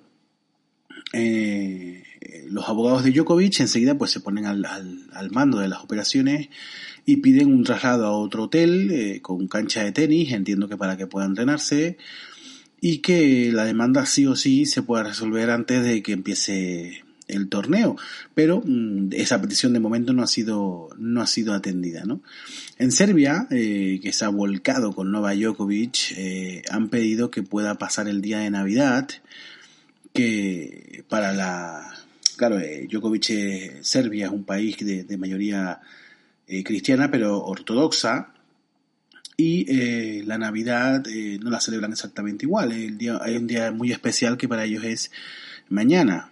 Eh, 1.13 2.03
los 2.49 2.69
abogados 2.69 3.05
de 3.05 3.13
Djokovic 3.13 3.61
enseguida 3.61 3.97
pues 3.97 4.11
se 4.11 4.21
ponen 4.21 4.47
al, 4.47 4.67
mando 5.31 5.59
de 5.59 5.69
las 5.69 5.83
operaciones 5.83 6.49
y 7.07 7.19
piden 7.19 7.53
un 7.53 7.65
traslado 7.65 8.07
a 8.07 8.13
otro 8.13 8.45
hotel 8.45 8.91
eh, 8.91 9.21
con 9.23 9.49
cancha 9.49 9.85
de 9.85 9.93
tenis, 9.93 10.33
entiendo 10.33 10.69
que 10.69 10.77
para 10.77 10.97
que 10.97 11.07
pueda 11.07 11.27
entrenarse 11.27 11.97
y 12.81 12.99
que 12.99 13.51
la 13.53 13.65
demanda 13.65 14.07
sí 14.07 14.27
o 14.27 14.37
sí 14.37 14.67
se 14.67 14.83
pueda 14.83 15.05
resolver 15.05 15.51
antes 15.51 15.83
de 15.83 16.03
que 16.03 16.13
empiece 16.13 17.05
el 17.29 17.49
torneo, 17.49 17.97
pero 18.35 18.63
mm, 18.65 19.11
esa 19.13 19.41
petición 19.41 19.73
de 19.75 19.81
momento 19.81 20.13
no 20.13 20.23
ha 20.23 20.27
sido, 20.27 20.89
no 20.99 21.21
ha 21.21 21.27
sido 21.27 21.55
atendida. 21.55 22.05
¿no? 22.05 22.21
En 22.79 22.91
Serbia, 22.91 23.47
eh, 23.51 24.01
que 24.03 24.13
se 24.13 24.25
ha 24.25 24.31
volcado 24.31 24.93
con 24.93 25.13
Nova 25.13 25.35
Djokovic, 25.35 26.13
eh, 26.17 26.63
han 26.71 26.89
pedido 26.89 27.31
que 27.31 27.43
pueda 27.43 27.77
pasar 27.79 28.09
el 28.09 28.21
día 28.21 28.39
de 28.41 28.51
Navidad, 28.51 29.09
que 30.13 31.05
para 31.09 31.33
la... 31.33 31.95
Claro, 32.37 32.59
eh, 32.59 32.87
Djokovic, 32.91 33.83
Serbia 33.83 34.27
es 34.27 34.33
un 34.33 34.45
país 34.45 34.77
de 34.79 35.17
mayoría 35.17 35.81
cristiana, 36.65 37.11
pero 37.11 37.45
ortodoxa, 37.45 38.33
y 39.37 40.23
la 40.23 40.39
Navidad 40.39 41.05
no 41.41 41.51
la 41.51 41.61
celebran 41.61 41.93
exactamente 41.93 42.47
igual. 42.47 42.73
El 42.73 42.97
día, 42.97 43.19
hay 43.21 43.37
un 43.37 43.47
día 43.47 43.71
muy 43.71 43.93
especial 43.93 44.37
que 44.37 44.49
para 44.49 44.65
ellos 44.65 44.85
es 44.85 45.11
mañana, 45.69 46.31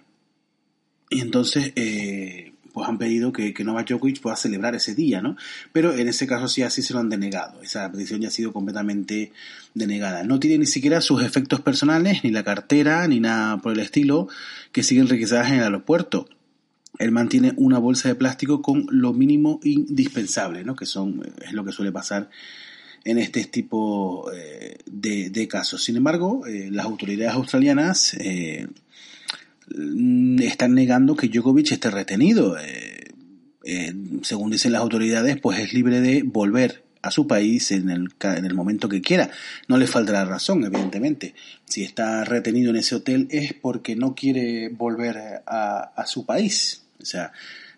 y 1.11 1.21
entonces, 1.21 1.73
eh, 1.77 2.53
pues 2.73 2.89
han 2.89 2.99
pedido 2.99 3.33
que, 3.33 3.55
que 3.55 3.65
Novak 3.65 3.89
Djokovic 3.89 4.21
pueda 4.21 4.37
celebrar 4.37 4.75
ese 4.75 4.95
día, 4.95 5.23
¿no? 5.23 5.37
Pero 5.73 5.95
en 5.95 6.09
ese 6.09 6.27
caso 6.27 6.47
sí 6.47 6.63
así 6.63 6.83
se 6.83 6.93
lo 6.93 7.01
han 7.01 7.09
denegado. 7.09 7.63
Esa 7.63 7.91
petición 7.91 8.21
ya 8.21 8.29
ha 8.29 8.31
sido 8.31 8.53
completamente 8.53 9.33
denegada. 9.73 10.25
No 10.25 10.39
tiene 10.41 10.59
ni 10.59 10.67
siquiera 10.67 11.01
sus 11.01 11.23
efectos 11.23 11.61
personales, 11.61 12.23
ni 12.23 12.31
la 12.31 12.45
cartera, 12.45 13.09
ni 13.09 13.19
nada 13.19 13.59
por 13.59 13.73
el 13.73 13.79
estilo, 13.81 14.29
que 14.73 14.83
siguen 14.83 15.09
requisadas 15.09 15.49
en 15.49 15.55
el 15.55 15.63
aeropuerto. 15.63 16.29
Él 16.99 17.13
mantiene 17.13 17.55
una 17.57 17.79
bolsa 17.79 18.09
de 18.09 18.15
plástico 18.15 18.63
con 18.63 18.87
lo 18.91 19.13
mínimo 19.13 19.61
indispensable, 19.63 20.65
¿no? 20.65 20.77
Que 20.77 20.87
son, 20.87 21.23
es 21.43 21.53
lo 21.53 21.65
que 21.65 21.73
suele 21.73 21.93
pasar 21.93 22.29
en 23.05 23.19
este 23.19 23.45
tipo 23.45 24.31
eh, 24.33 24.79
de, 24.85 25.31
de, 25.31 25.49
casos. 25.49 25.85
Sin 25.85 25.97
embargo, 25.97 26.47
eh, 26.47 26.69
las 26.71 26.87
autoridades 26.87 27.35
australianas 27.35 28.15
eh, 28.15 28.67
están 29.69 30.75
negando 30.75 31.17
que 31.17 31.29
Djokovic 31.29 31.73
esté 31.73 31.91
retenido. 31.91 32.59
Eh, 32.59 33.11
eh, 33.65 33.95
según 34.23 34.51
dicen 34.51 34.73
las 34.73 34.83
autoridades, 34.83 35.41
pues 35.41 35.59
es 35.59 35.73
libre 35.73 36.01
de 36.01 36.23
volver 36.23 36.85
a 37.03 37.11
su 37.11 37.27
país 37.27 37.71
en 37.71 37.91
el, 37.91 38.09
en 38.21 38.45
el 38.45 38.55
momento 38.55 38.89
que 38.89 39.01
quiera. 39.01 39.31
No 39.69 39.77
le 39.77 39.87
faltará 39.87 40.25
razón, 40.25 40.65
evidentemente. 40.65 41.35
Si 41.65 41.83
está 41.83 42.25
retenido 42.25 42.71
en 42.71 42.77
ese 42.77 42.97
hotel 42.97 43.29
es 43.31 43.55
porque 43.55 43.97
no 43.97 44.15
quiere 44.15 44.69
volver 44.69 45.43
a, 45.47 46.05
su 46.07 46.27
país. 46.27 46.83
O 47.01 47.05
sea, 47.05 47.33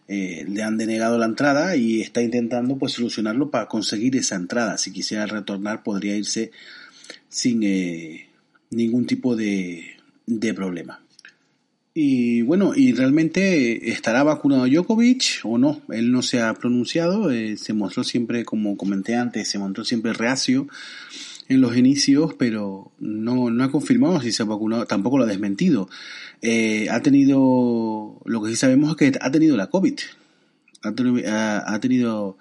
eh, 0.06 0.46
le 0.48 0.62
han 0.62 0.78
denegado 0.78 1.18
la 1.18 1.26
entrada 1.26 1.76
y 1.76 2.00
está 2.00 2.22
intentando 2.22 2.78
pues 2.78 2.92
solucionarlo 2.92 3.50
para 3.50 3.66
conseguir 3.66 4.16
esa 4.16 4.36
entrada. 4.36 4.78
Si 4.78 4.92
quisiera 4.92 5.26
retornar 5.26 5.82
podría 5.82 6.16
irse 6.16 6.50
sin 7.28 7.60
ningún 8.70 9.06
tipo 9.06 9.36
de 9.36 9.94
problema. 10.54 11.02
Y 12.00 12.42
bueno, 12.42 12.74
y 12.76 12.92
realmente 12.92 13.90
estará 13.90 14.22
vacunado 14.22 14.68
Djokovic 14.68 15.40
o 15.42 15.58
no, 15.58 15.80
él 15.88 16.12
no 16.12 16.22
se 16.22 16.40
ha 16.40 16.54
pronunciado, 16.54 17.32
eh, 17.32 17.56
se 17.56 17.72
mostró 17.72 18.04
siempre, 18.04 18.44
como 18.44 18.76
comenté 18.76 19.16
antes, 19.16 19.48
se 19.48 19.58
mostró 19.58 19.84
siempre 19.84 20.12
reacio 20.12 20.68
en 21.48 21.60
los 21.60 21.76
inicios, 21.76 22.34
pero 22.34 22.92
no, 23.00 23.50
no 23.50 23.64
ha 23.64 23.72
confirmado 23.72 24.20
si 24.20 24.30
se 24.30 24.44
ha 24.44 24.46
vacunado, 24.46 24.86
tampoco 24.86 25.18
lo 25.18 25.24
ha 25.24 25.26
desmentido. 25.26 25.90
Eh, 26.40 26.86
ha 26.88 27.02
tenido, 27.02 28.20
lo 28.24 28.42
que 28.44 28.50
sí 28.50 28.54
sabemos 28.54 28.90
es 28.90 28.96
que 28.96 29.18
ha 29.20 29.30
tenido 29.32 29.56
la 29.56 29.66
COVID, 29.66 29.98
ha, 30.84 31.80
tenido 31.80 32.38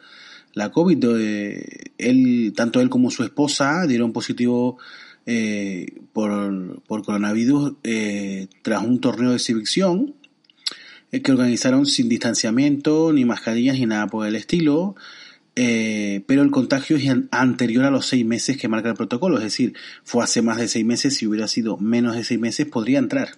la 0.54 0.72
COVID, 0.72 1.04
eh, 1.18 1.66
él, 1.98 2.54
tanto 2.56 2.80
él 2.80 2.90
como 2.90 3.10
su 3.10 3.24
esposa 3.24 3.88
dieron 3.88 4.14
positivo 4.14 4.78
eh, 5.30 5.88
por, 6.14 6.82
por, 6.84 7.04
coronavirus 7.04 7.74
eh, 7.84 8.48
tras 8.62 8.82
un 8.82 9.02
torneo 9.02 9.32
de 9.32 9.36
exhibición 9.36 10.16
eh, 11.12 11.22
que 11.22 11.34
organizaron 11.34 11.86
sin 11.86 12.08
distanciamiento, 12.08 13.12
ni 13.12 13.26
mascarillas, 13.26 13.78
ni 13.78 13.86
nada 13.88 14.08
por 14.08 14.26
el 14.26 14.38
estilo. 14.38 14.96
pero 15.54 16.44
el 16.44 16.52
contagio 16.52 16.96
es 16.96 17.04
anterior 17.32 17.84
a 17.84 17.92
los 17.92 18.06
seis 18.06 18.26
meses 18.26 18.56
que 18.56 18.70
marca 18.70 18.88
el 18.88 18.96
protocolo, 18.96 19.36
es 19.38 19.44
decir, 19.44 19.74
fue 20.06 20.24
hace 20.24 20.42
más 20.42 20.60
de 20.60 20.70
seis 20.70 20.86
meses, 20.86 21.18
si 21.18 21.28
hubiera 21.28 21.50
sido 21.50 21.76
menos 21.76 22.16
de 22.16 22.24
seis 22.24 22.40
meses 22.40 22.66
podría 22.66 23.00
entrar 23.00 23.32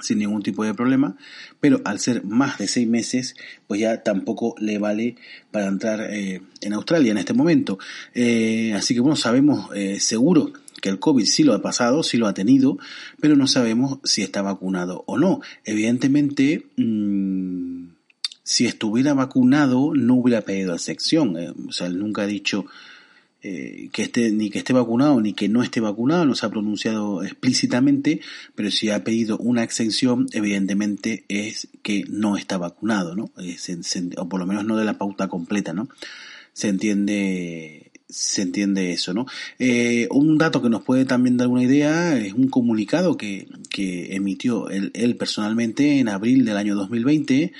sin 0.00 0.18
ningún 0.18 0.42
tipo 0.42 0.64
de 0.64 0.74
problema, 0.74 1.16
pero 1.60 1.80
al 1.84 2.00
ser 2.00 2.24
más 2.24 2.58
de 2.58 2.66
seis 2.66 2.88
meses, 2.88 3.36
pues 3.68 3.80
ya 3.80 4.02
tampoco 4.02 4.56
le 4.58 4.78
vale 4.78 5.14
para 5.52 5.68
entrar 5.68 6.00
en 6.10 6.72
Australia 6.72 7.12
en 7.12 7.18
este 7.18 7.32
momento. 7.32 7.78
así 8.74 8.94
que 8.94 9.00
bueno, 9.00 9.14
sabemos 9.14 9.70
seguro 10.00 10.52
que 10.82 10.90
el 10.90 10.98
COVID 10.98 11.24
sí 11.24 11.44
lo 11.44 11.54
ha 11.54 11.62
pasado, 11.62 12.02
sí 12.02 12.18
lo 12.18 12.26
ha 12.26 12.34
tenido, 12.34 12.76
pero 13.20 13.36
no 13.36 13.46
sabemos 13.46 14.00
si 14.04 14.20
está 14.20 14.42
vacunado 14.42 15.04
o 15.06 15.16
no. 15.16 15.40
Evidentemente, 15.64 16.66
mm, 16.76 17.84
si 18.42 18.66
estuviera 18.66 19.14
vacunado, 19.14 19.94
no 19.94 20.14
hubiera 20.14 20.42
pedido 20.42 20.74
excepción. 20.74 21.38
Eh, 21.38 21.52
o 21.68 21.72
sea, 21.72 21.86
él 21.86 21.98
nunca 21.98 22.22
ha 22.22 22.26
dicho 22.26 22.66
eh, 23.44 23.88
que 23.92 24.02
esté, 24.02 24.30
ni 24.30 24.50
que 24.50 24.58
esté 24.58 24.72
vacunado 24.72 25.20
ni 25.20 25.32
que 25.32 25.48
no 25.48 25.62
esté 25.64 25.80
vacunado, 25.80 26.24
no 26.24 26.36
se 26.36 26.46
ha 26.46 26.50
pronunciado 26.50 27.24
explícitamente, 27.24 28.20
pero 28.54 28.70
si 28.70 28.90
ha 28.90 29.02
pedido 29.02 29.36
una 29.38 29.64
exención, 29.64 30.26
evidentemente 30.32 31.24
es 31.28 31.68
que 31.82 32.04
no 32.08 32.36
está 32.36 32.58
vacunado, 32.58 33.16
¿no? 33.16 33.32
O 34.16 34.28
por 34.28 34.38
lo 34.40 34.46
menos 34.46 34.64
no 34.64 34.76
de 34.76 34.84
la 34.84 34.98
pauta 34.98 35.28
completa, 35.28 35.72
¿no? 35.72 35.88
Se 36.52 36.68
entiende 36.68 37.81
se 38.12 38.42
entiende 38.42 38.92
eso, 38.92 39.14
¿no? 39.14 39.26
Eh, 39.58 40.06
un 40.10 40.38
dato 40.38 40.62
que 40.62 40.68
nos 40.68 40.82
puede 40.82 41.04
también 41.04 41.36
dar 41.36 41.48
una 41.48 41.62
idea 41.62 42.16
es 42.18 42.34
un 42.34 42.48
comunicado 42.48 43.16
que, 43.16 43.48
que 43.70 44.14
emitió 44.14 44.68
él, 44.68 45.16
personalmente 45.16 45.98
en 45.98 46.08
abril 46.08 46.44
del 46.44 46.56
año 46.56 46.76
2020, 46.76 47.52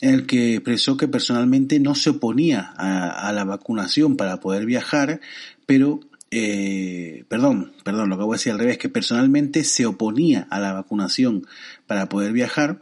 en 0.00 0.14
el 0.14 0.26
que 0.26 0.54
expresó 0.54 0.96
que 0.96 1.08
personalmente 1.08 1.78
no 1.78 1.94
se 1.94 2.10
oponía 2.10 2.72
a, 2.76 3.28
a 3.28 3.32
la 3.32 3.44
vacunación 3.44 4.16
para 4.16 4.40
poder 4.40 4.64
viajar, 4.66 5.20
pero 5.66 6.00
eh, 6.30 7.24
perdón, 7.28 7.72
perdón, 7.82 8.08
lo 8.08 8.16
que 8.16 8.24
voy 8.24 8.34
a 8.34 8.38
decir 8.38 8.52
al 8.52 8.58
revés, 8.60 8.78
que 8.78 8.88
personalmente 8.88 9.64
se 9.64 9.86
oponía 9.86 10.46
a 10.50 10.60
la 10.60 10.72
vacunación 10.72 11.46
para 11.86 12.08
poder 12.08 12.32
viajar, 12.32 12.80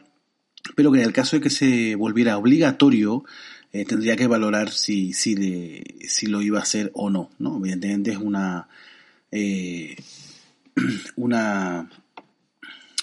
pero 0.76 0.92
que 0.92 0.98
en 0.98 1.07
el 1.07 1.14
caso 1.14 1.37
de 1.37 1.42
que 1.42 1.50
se 1.50 1.94
volviera 1.94 2.37
obligatorio, 2.37 3.24
eh, 3.72 3.85
tendría 3.85 4.16
que 4.16 4.26
valorar 4.26 4.70
si, 4.70 5.12
si, 5.12 5.37
le, 5.37 6.09
si 6.09 6.26
lo 6.26 6.42
iba 6.42 6.59
a 6.59 6.62
hacer 6.62 6.90
o 6.94 7.11
no, 7.11 7.31
¿no? 7.38 7.59
Evidentemente 7.59 8.12
es 8.12 8.18
una, 8.18 8.68
eh, 9.31 9.96
una, 11.16 11.90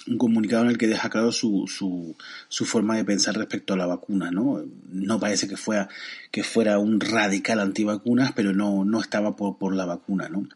un 0.08 0.18
comunicado 0.18 0.64
en 0.64 0.72
el 0.72 0.78
que 0.78 0.88
deja 0.88 1.10
claro 1.10 1.32
su, 1.32 1.66
su, 1.68 2.16
su 2.48 2.66
forma 2.66 2.96
de 2.96 3.06
pensar 3.06 3.36
respecto 3.36 3.74
a 3.74 3.78
la 3.78 3.86
vacuna, 3.86 4.32
¿no? 4.32 4.64
No 4.92 5.20
parece 5.20 5.48
que 5.48 5.58
fuera, 5.58 5.90
que 6.32 6.44
fuera 6.44 6.80
un 6.80 7.00
radical 7.00 7.60
antivacunas, 7.60 8.32
pero 8.34 8.54
no, 8.54 8.86
no 8.86 9.02
estaba 9.02 9.36
por, 9.36 9.58
por 9.58 9.76
la 9.76 9.86
vacuna, 9.86 10.30
¿no? 10.30 10.48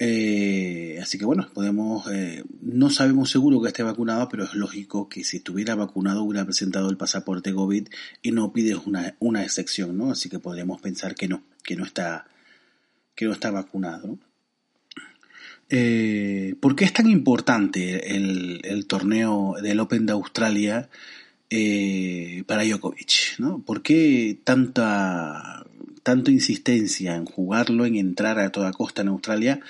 Eh, 0.00 0.98
así 1.02 1.18
que 1.18 1.24
bueno, 1.24 1.48
podemos, 1.52 2.06
eh, 2.12 2.44
no 2.60 2.88
sabemos 2.88 3.30
seguro 3.30 3.60
que 3.60 3.68
esté 3.68 3.82
vacunado, 3.82 4.28
pero 4.28 4.44
es 4.44 4.54
lógico 4.54 5.08
que 5.08 5.24
si 5.24 5.38
estuviera 5.38 5.74
vacunado 5.74 6.22
hubiera 6.22 6.44
presentado 6.44 6.88
el 6.88 6.96
pasaporte 6.96 7.52
COVID 7.52 7.88
y 8.22 8.30
no 8.30 8.52
pide 8.52 8.76
una, 8.76 9.16
una 9.18 9.42
excepción, 9.42 9.96
¿no? 9.96 10.12
Así 10.12 10.28
que 10.28 10.38
podríamos 10.38 10.80
pensar 10.80 11.16
que 11.16 11.26
no, 11.26 11.42
que 11.64 11.74
no 11.74 11.84
está, 11.84 12.28
que 13.16 13.24
no 13.24 13.32
está 13.32 13.50
vacunado. 13.50 14.18
Eh, 15.68 16.54
¿Por 16.60 16.76
qué 16.76 16.84
es 16.84 16.92
tan 16.92 17.10
importante 17.10 18.14
el, 18.16 18.86
torneo 18.86 19.56
del 19.60 19.80
Open 19.80 20.06
de 20.06 20.12
Australia 20.12 20.88
para 22.46 22.64
Djokovic? 22.64 23.38
¿no? 23.38 23.60
¿Por 23.62 23.82
qué 23.82 24.38
tanta, 24.44 25.66
tanta 26.08 26.30
insistencia 26.30 27.16
en 27.16 27.26
jugarlo, 27.26 27.84
en 27.84 27.96
entrar 27.96 28.38
a 28.38 28.48
toda 28.50 28.72
costa 28.72 29.02
en 29.02 29.08
Australia? 29.08 29.60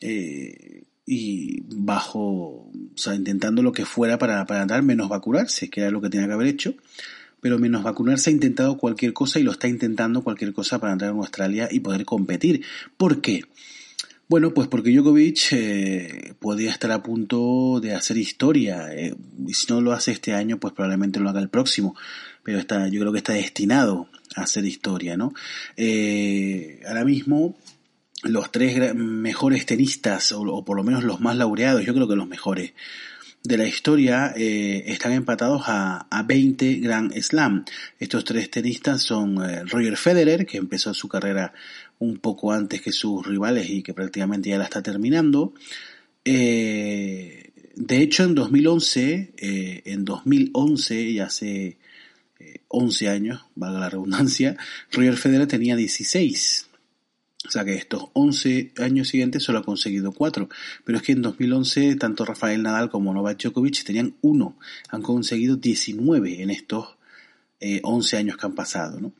Eh, 0.00 0.82
y 1.06 1.62
bajo, 1.72 2.18
o 2.18 2.72
sea, 2.96 3.14
intentando 3.14 3.62
lo 3.62 3.70
que 3.70 3.84
fuera 3.84 4.18
para, 4.18 4.44
para 4.44 4.62
andar 4.62 4.82
menos 4.82 5.08
vacunarse, 5.08 5.70
que 5.70 5.82
era 5.82 5.92
lo 5.92 6.00
que 6.00 6.10
tenía 6.10 6.26
que 6.26 6.32
haber 6.32 6.48
hecho 6.48 6.74
pero 7.40 7.58
menos 7.58 7.82
vacunarse 7.82 8.30
ha 8.30 8.32
intentado 8.32 8.78
cualquier 8.78 9.12
cosa 9.12 9.40
y 9.40 9.42
lo 9.42 9.50
está 9.50 9.66
intentando 9.66 10.22
cualquier 10.22 10.52
cosa 10.52 10.78
para 10.78 10.92
entrar 10.92 11.10
en 11.10 11.16
Australia 11.16 11.68
y 11.72 11.80
poder 11.80 12.04
competir. 12.04 12.62
¿Por 12.96 13.20
qué? 13.20 13.42
Bueno, 14.28 14.54
pues 14.54 14.68
porque 14.68 14.92
Djokovic 14.92 15.52
eh, 15.52 16.34
podía 16.38 16.70
estar 16.70 16.92
a 16.92 17.02
punto 17.02 17.80
de 17.80 17.94
hacer 17.94 18.16
historia. 18.16 18.94
Eh, 18.94 19.14
y 19.46 19.54
si 19.54 19.66
no 19.68 19.80
lo 19.80 19.92
hace 19.92 20.12
este 20.12 20.34
año, 20.34 20.58
pues 20.58 20.72
probablemente 20.72 21.18
lo 21.18 21.28
haga 21.28 21.40
el 21.40 21.48
próximo. 21.48 21.96
Pero 22.44 22.58
está, 22.58 22.86
yo 22.88 23.00
creo 23.00 23.12
que 23.12 23.18
está 23.18 23.32
destinado 23.32 24.08
hacer 24.36 24.64
historia, 24.64 25.16
¿no? 25.16 25.32
Eh, 25.76 26.80
ahora 26.86 27.04
mismo, 27.04 27.56
los 28.22 28.50
tres 28.52 28.94
mejores 28.94 29.66
tenistas, 29.66 30.32
o, 30.32 30.64
por 30.64 30.76
lo 30.76 30.84
menos 30.84 31.04
los 31.04 31.20
más 31.20 31.36
laureados, 31.36 31.84
yo 31.84 31.94
creo 31.94 32.08
que 32.08 32.16
los 32.16 32.28
mejores, 32.28 32.72
de 33.44 33.56
la 33.56 33.66
historia 33.66 34.32
eh, 34.36 34.84
están 34.86 35.10
empatados 35.10 35.62
a, 35.66 36.06
a 36.08 36.22
20 36.22 36.76
Grand 36.76 37.12
Slam. 37.20 37.64
Estos 37.98 38.24
tres 38.24 38.48
tenistas 38.48 39.02
son 39.02 39.42
eh, 39.42 39.64
Roger 39.64 39.96
Federer, 39.96 40.46
que 40.46 40.58
empezó 40.58 40.94
su 40.94 41.08
carrera 41.08 41.52
un 41.98 42.18
poco 42.18 42.52
antes 42.52 42.80
que 42.80 42.92
sus 42.92 43.26
rivales 43.26 43.68
y 43.68 43.82
que 43.82 43.94
prácticamente 43.94 44.50
ya 44.50 44.58
la 44.58 44.64
está 44.64 44.80
terminando. 44.80 45.54
De 46.24 47.52
hecho, 47.88 48.22
en 48.22 48.36
2011, 48.36 49.32
en 49.86 50.04
2011, 50.04 51.02
y 51.02 51.18
hace 51.18 51.78
11 52.72 53.08
años, 53.08 53.44
valga 53.54 53.80
la 53.80 53.90
redundancia, 53.90 54.56
Roger 54.90 55.16
Federer 55.16 55.46
tenía 55.46 55.76
16. 55.76 56.68
O 57.46 57.50
sea 57.50 57.64
que 57.64 57.74
estos 57.74 58.06
11 58.12 58.72
años 58.78 59.08
siguientes 59.08 59.42
solo 59.42 59.58
ha 59.58 59.64
conseguido 59.64 60.12
4. 60.12 60.48
Pero 60.84 60.98
es 60.98 61.02
que 61.02 61.12
en 61.12 61.22
2011 61.22 61.96
tanto 61.96 62.24
Rafael 62.24 62.62
Nadal 62.62 62.88
como 62.88 63.12
Novak 63.12 63.42
Djokovic 63.42 63.84
tenían 63.84 64.14
1. 64.20 64.56
Han 64.90 65.02
conseguido 65.02 65.56
19 65.56 66.42
en 66.42 66.50
estos 66.50 66.96
11 67.82 68.16
eh, 68.16 68.18
años 68.18 68.36
que 68.36 68.46
han 68.46 68.54
pasado. 68.54 69.00
¿no? 69.00 69.12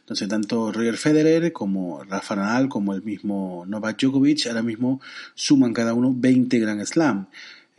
Entonces 0.00 0.28
tanto 0.28 0.72
Roger 0.72 0.96
Federer 0.96 1.52
como 1.52 2.02
Rafa 2.02 2.34
Nadal 2.34 2.68
como 2.68 2.94
el 2.94 3.02
mismo 3.02 3.64
Novak 3.68 4.00
Djokovic 4.00 4.46
ahora 4.48 4.62
mismo 4.62 5.00
suman 5.34 5.72
cada 5.72 5.94
uno 5.94 6.12
20 6.12 6.58
Grand 6.58 6.84
Slam. 6.84 7.28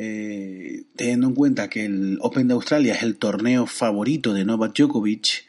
Eh, 0.04 0.86
teniendo 0.96 1.28
en 1.28 1.36
cuenta 1.36 1.70
que 1.70 1.86
el 1.86 2.18
Open 2.22 2.48
de 2.48 2.56
Australia 2.56 2.96
es 2.96 3.04
el 3.04 3.18
torneo 3.18 3.68
favorito 3.68 4.34
de 4.34 4.44
Novak 4.44 4.76
Djokovic, 4.76 5.46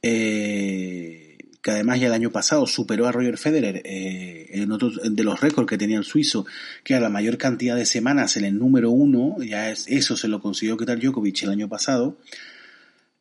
eh, 0.00 1.36
que 1.60 1.70
además 1.72 2.00
ya 2.00 2.06
el 2.06 2.14
año 2.14 2.32
pasado 2.32 2.66
superó 2.66 3.06
a 3.06 3.12
Roger 3.12 3.36
Federer 3.36 3.82
eh, 3.84 4.46
en 4.52 4.72
otros 4.72 4.98
de 5.04 5.22
los 5.22 5.42
récords 5.42 5.68
que 5.68 5.76
tenía 5.76 5.98
el 5.98 6.04
suizo, 6.04 6.46
que 6.84 6.94
a 6.94 7.00
la 7.00 7.10
mayor 7.10 7.36
cantidad 7.36 7.76
de 7.76 7.84
semanas 7.84 8.38
en 8.38 8.46
el 8.46 8.58
número 8.58 8.90
uno, 8.90 9.36
ya 9.42 9.70
es, 9.70 9.86
eso 9.88 10.16
se 10.16 10.28
lo 10.28 10.40
consiguió 10.40 10.78
quitar 10.78 10.98
Djokovic 10.98 11.42
el 11.42 11.50
año 11.50 11.68
pasado, 11.68 12.16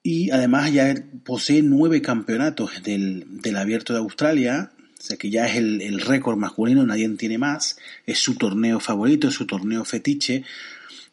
y 0.03 0.31
además 0.31 0.71
ya 0.71 0.95
posee 1.25 1.63
nueve 1.63 2.01
campeonatos 2.01 2.81
del, 2.81 3.25
del 3.41 3.57
Abierto 3.57 3.91
de 3.91 3.99
Australia, 3.99 4.71
o 5.05 5.07
sea 5.07 5.17
que 5.17 5.29
ya 5.29 5.45
es 5.45 5.57
el, 5.57 6.01
récord 6.01 6.35
masculino, 6.35 6.83
nadie 6.83 7.07
tiene 7.09 7.37
más, 7.37 7.77
es 8.07 8.17
su 8.17 8.33
torneo 8.33 8.79
favorito, 8.79 9.27
es 9.27 9.35
su 9.35 9.45
torneo 9.45 9.85
fetiche, 9.85 10.43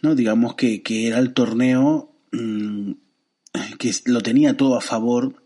¿no? 0.00 0.14
Digamos 0.14 0.55
que, 0.55 0.81
que 0.81 1.09
era 1.09 1.18
el 1.18 1.35
torneo 1.35 2.11
mm, 2.33 2.92
que 3.78 3.92
lo 4.07 4.22
tenía 4.22 4.57
todo 4.57 4.76
a 4.76 4.81
favor 4.81 5.44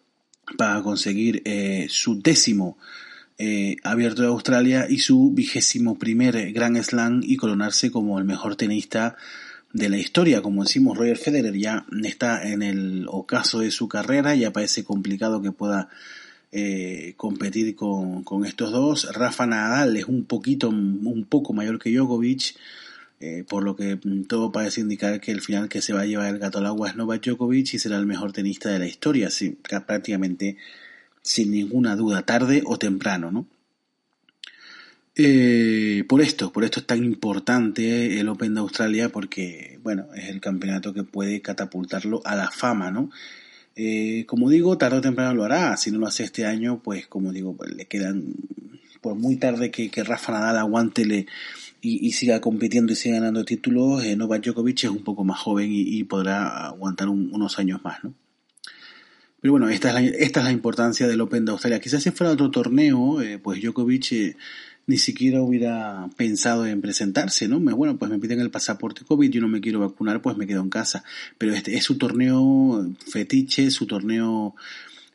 para 0.57 0.81
conseguir 0.83 1.43
eh, 1.45 1.87
su 1.89 2.23
décimo 2.23 2.79
eh, 3.37 3.79
abierto 3.83 4.23
de 4.23 4.29
Australia 4.29 4.87
y 4.89 5.01
su 5.01 5.33
vigésimo 5.33 5.99
primer 5.99 6.53
Grand 6.53 6.81
Slam 6.81 7.23
y 7.25 7.37
coronarse 7.37 7.91
como 7.91 8.17
el 8.21 8.25
mejor 8.25 8.55
tenista 8.55 9.17
de 9.73 9.89
la 9.89 9.99
historia. 9.99 10.41
Como 10.41 10.63
decimos, 10.63 10.97
Roger 10.97 11.19
Federer 11.19 11.57
ya 11.57 11.85
está 12.05 12.49
en 12.49 12.63
el 12.63 13.07
ocaso 13.09 13.59
de 13.59 13.73
su 13.73 13.89
carrera, 13.89 14.37
ya 14.37 14.53
parece 14.53 14.85
complicado 14.85 15.43
que 15.43 15.51
pueda 15.51 15.89
eh, 16.59 17.13
competir 17.19 17.77
con, 17.77 18.25
con, 18.25 18.47
estos 18.47 18.73
dos. 18.73 19.13
Rafa 19.13 19.47
Nadal 19.47 19.95
es 19.99 20.07
un 20.07 20.25
poquito, 20.25 20.71
un 20.71 21.27
poco 21.29 21.53
mayor 21.53 21.79
que 21.79 21.91
Djokovic, 21.91 22.57
eh, 23.21 23.45
por 23.47 23.63
lo 23.63 23.77
que 23.77 23.99
todo 24.27 24.53
parece 24.53 24.81
indicar 24.81 25.21
que 25.21 25.33
el 25.33 25.43
final 25.43 25.69
que 25.69 25.83
se 25.83 25.93
va 25.93 26.01
a 26.01 26.07
llevar 26.07 26.33
el 26.33 26.39
gato 26.39 26.57
al 26.57 26.65
agua 26.65 26.89
es 26.89 26.97
Novak 26.97 27.23
Djokovic 27.27 27.75
y 27.75 27.79
será 27.79 27.99
el 27.99 28.07
mejor 28.07 28.33
tenista 28.33 28.71
de 28.71 28.79
la 28.79 28.87
historia, 28.87 29.29
prácticamente 29.87 30.57
sin 31.21 31.51
ninguna 31.51 31.95
duda, 31.95 32.23
tarde 32.23 32.63
o 32.65 32.79
temprano, 32.79 33.31
¿no? 33.31 33.47
Eh, 35.15 36.05
por 36.09 36.23
esto, 36.23 36.55
por 36.55 36.65
esto 36.65 36.81
es 36.81 36.87
tan 36.87 37.05
importante 37.05 38.19
el 38.19 38.31
Open 38.31 38.55
de 38.55 38.61
Australia 38.61 39.11
porque, 39.11 39.79
bueno, 39.83 40.07
es 40.15 40.31
el 40.31 40.41
campeonato 40.41 40.95
que 40.95 41.05
puede 41.05 41.43
catapultarlo 41.43 42.23
a 42.25 42.35
la 42.35 42.51
fama, 42.51 42.91
¿no? 42.91 43.11
Eh, 43.77 44.25
como 44.27 44.49
digo, 44.49 44.79
tarde 44.79 44.99
o 44.99 45.01
temprano 45.03 45.35
lo 45.35 45.45
hará. 45.45 45.77
Si 45.77 45.91
no 45.91 45.99
lo 45.99 46.07
hace 46.07 46.25
este 46.25 46.47
año, 46.47 46.81
pues 46.83 47.07
como 47.07 47.33
digo, 47.33 47.55
pues, 47.55 47.75
le 47.75 47.87
quedan, 47.87 48.35
por 49.01 49.15
muy 49.15 49.37
tarde 49.37 49.71
que, 49.71 49.91
que 49.91 50.03
Rafa 50.03 50.33
Nadal 50.33 50.59
aguante, 50.59 51.05
le, 51.05 51.27
y, 51.81 52.13
siga 52.13 52.41
compitiendo 52.41 52.93
y 52.93 52.97
siga 52.97 53.17
ganando 53.17 53.45
títulos, 53.45 54.03
eh, 54.05 54.17
Novak 54.17 54.45
Djokovic 54.45 54.85
es 54.85 54.91
un 54.91 55.05
poco 55.05 55.25
más 55.25 55.39
joven 55.39 55.69
y, 55.71 56.03
podrá 56.05 56.67
aguantar 56.67 57.09
unos 57.09 57.59
años 57.59 57.83
más, 57.85 58.03
¿no? 58.03 58.15
Pero 59.41 59.53
bueno, 59.53 59.69
esta 59.69 59.89
es, 59.89 59.95
la, 59.95 60.01
esta 60.01 60.41
es 60.41 60.47
la 60.47 60.53
importancia 60.53 61.07
del 61.07 61.21
Open 61.21 61.45
de 61.45 61.53
Australia. 61.53 61.79
Quizás 61.79 62.03
si 62.03 62.11
fuera 62.11 62.33
otro 62.33 62.51
torneo, 62.51 63.21
eh, 63.21 63.39
pues 63.39 63.63
Djokovic 63.63 64.13
eh, 64.13 64.37
ni 64.87 64.99
siquiera 64.99 65.43
hubiera 65.43 66.09
pensado 66.17 66.67
en 66.67 66.81
presentarse, 66.81 67.49
¿no? 67.49 67.59
Bueno, 67.59 67.99
pues 67.99 68.11
me 68.11 68.19
piden 68.19 68.41
el 68.41 68.51
pasaporte 68.51 69.05
COVID, 69.05 69.31
yo 69.31 69.41
no 69.41 69.49
me 69.49 69.61
quiero 69.61 69.81
vacunar, 69.81 70.23
pues 70.23 70.37
me 70.37 70.47
quedo 70.47 70.63
en 70.63 70.71
casa. 70.71 71.03
Pero 71.39 71.53
este 71.55 71.77
es 71.77 71.85
su 71.85 71.99
torneo 71.99 72.89
fetiche, 73.11 73.71
su 73.71 73.87
torneo 73.87 74.55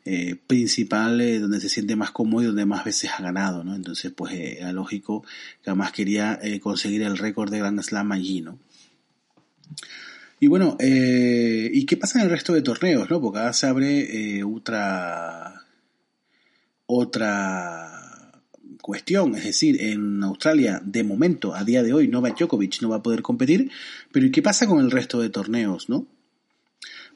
eh, 0.04 0.36
principal 0.46 1.20
eh, 1.20 1.38
donde 1.38 1.60
se 1.60 1.68
siente 1.68 1.94
más 1.94 2.10
cómodo 2.10 2.42
y 2.42 2.46
donde 2.46 2.66
más 2.66 2.84
veces 2.84 3.12
ha 3.16 3.22
ganado, 3.22 3.64
¿no? 3.64 3.74
Entonces, 3.74 4.12
pues 4.14 4.34
eh, 4.34 4.58
era 4.58 4.72
lógico 4.72 5.22
que 5.62 5.70
además 5.70 5.92
quería 5.92 6.40
conseguir 6.60 7.02
el 7.02 7.16
récord 7.16 7.50
de 7.50 7.58
Grand 7.60 7.80
Slam 7.80 8.12
allí, 8.12 8.40
¿no? 8.42 8.58
Y 10.38 10.48
bueno, 10.48 10.76
¿y 10.80 11.86
qué 11.86 11.96
pasa 11.96 12.18
en 12.18 12.24
el 12.24 12.30
resto 12.30 12.52
de 12.52 12.62
torneos, 12.62 13.08
no? 13.08 13.20
Porque 13.20 13.38
ahora 13.38 13.52
se 13.52 13.68
abre 13.68 14.42
otra 14.42 15.62
otra 16.86 18.01
cuestión, 18.82 19.34
es 19.36 19.44
decir, 19.44 19.80
en 19.80 20.22
Australia, 20.22 20.82
de 20.84 21.04
momento, 21.04 21.54
a 21.54 21.64
día 21.64 21.82
de 21.82 21.94
hoy, 21.94 22.08
Novak 22.08 22.38
Djokovic 22.38 22.82
no 22.82 22.90
va 22.90 22.96
a 22.96 23.02
poder 23.02 23.22
competir, 23.22 23.70
pero 24.10 24.26
¿y 24.26 24.30
qué 24.30 24.42
pasa 24.42 24.66
con 24.66 24.80
el 24.80 24.90
resto 24.90 25.20
de 25.20 25.30
torneos, 25.30 25.88
no? 25.88 26.06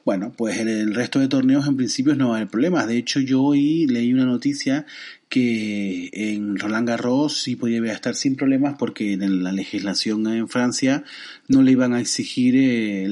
Bueno, 0.07 0.31
pues 0.31 0.57
en 0.59 0.69
el 0.69 0.95
resto 0.95 1.19
de 1.19 1.27
torneos 1.27 1.67
en 1.67 1.75
principio 1.75 2.15
no 2.15 2.29
va 2.29 2.35
a 2.35 2.37
haber 2.37 2.49
problemas. 2.49 2.87
De 2.87 2.97
hecho, 2.97 3.19
yo 3.19 3.43
hoy 3.43 3.87
leí 3.87 4.13
una 4.13 4.23
noticia 4.23 4.85
que 5.27 6.09
en 6.13 6.57
Roland 6.57 6.87
Garros 6.87 7.41
sí 7.41 7.57
podía 7.57 7.91
estar 7.91 8.15
sin 8.15 8.37
problemas 8.37 8.77
porque 8.79 9.11
en 9.11 9.43
la 9.43 9.51
legislación 9.51 10.25
en 10.27 10.47
Francia 10.47 11.03
no 11.49 11.61
le 11.61 11.73
iban 11.73 11.93
a 11.93 11.99
exigir 11.99 12.55
eh, 12.55 13.09